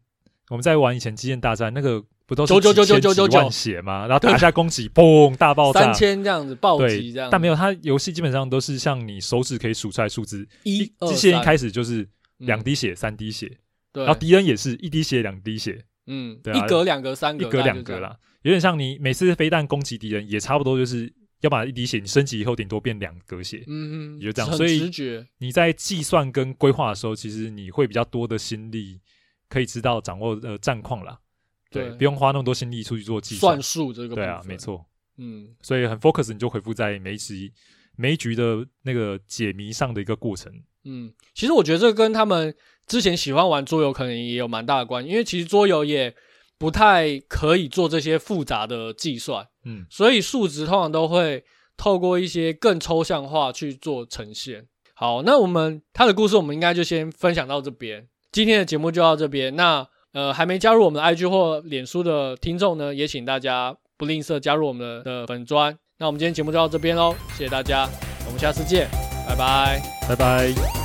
[0.49, 4.07] 我们在玩以前机械大战那个不都是几千几万血吗？
[4.07, 12.07] 然后打一下攻击，砰，大爆炸，三千这样子暴击这样，但没有，它游戏基本上都是像你手指可以数出来数字，一机械一开始就是
[12.37, 13.51] 两滴血、三滴血，
[13.91, 18.17] 然后敌人也是一滴血、两滴血，嗯，对，一格、两格、三格，一格两格啦。
[18.43, 21.11] 有点像你每次飞弹攻击敌人，也差不多就是
[21.41, 24.53] 要把一滴血，你升级以后顶多变两格血，嗯嗯，也就这样。
[24.53, 24.89] 所以
[25.39, 29.01] 你在计算跟规划的时候，其实你会比较多的心力，
[29.49, 31.19] 可以知道掌握呃战况啦。
[31.71, 34.13] 对，不用花那么多心力出去做计算数这个。
[34.13, 34.85] 对啊，没错。
[35.17, 37.51] 嗯，所以很 focus，你就回复在每一局
[37.95, 40.51] 每一局的那个解谜上的一个过程。
[40.83, 42.53] 嗯，其实我觉得这跟他们
[42.85, 46.13] 之前喜欢玩桌游可能也有蛮大的关系，因为其实桌游也。
[46.61, 51.43] 不太可以做这些复杂的计算，嗯，所以数值通常都会
[51.75, 54.67] 透过一些更抽象化去做呈现。
[54.93, 58.07] 好，那我们他的故事，我们应该就先分享到这边。
[58.31, 59.55] 今天的节目就到这边。
[59.55, 65.77] 那呃，还没加入我们的 IG 或脸书的听众呢，也请大家不吝啬加入我们的粉砖。
[65.97, 67.87] 那我们今天节目就到这边喽，谢谢大家，
[68.25, 68.87] 我们下次见，
[69.27, 70.80] 拜拜，拜拜。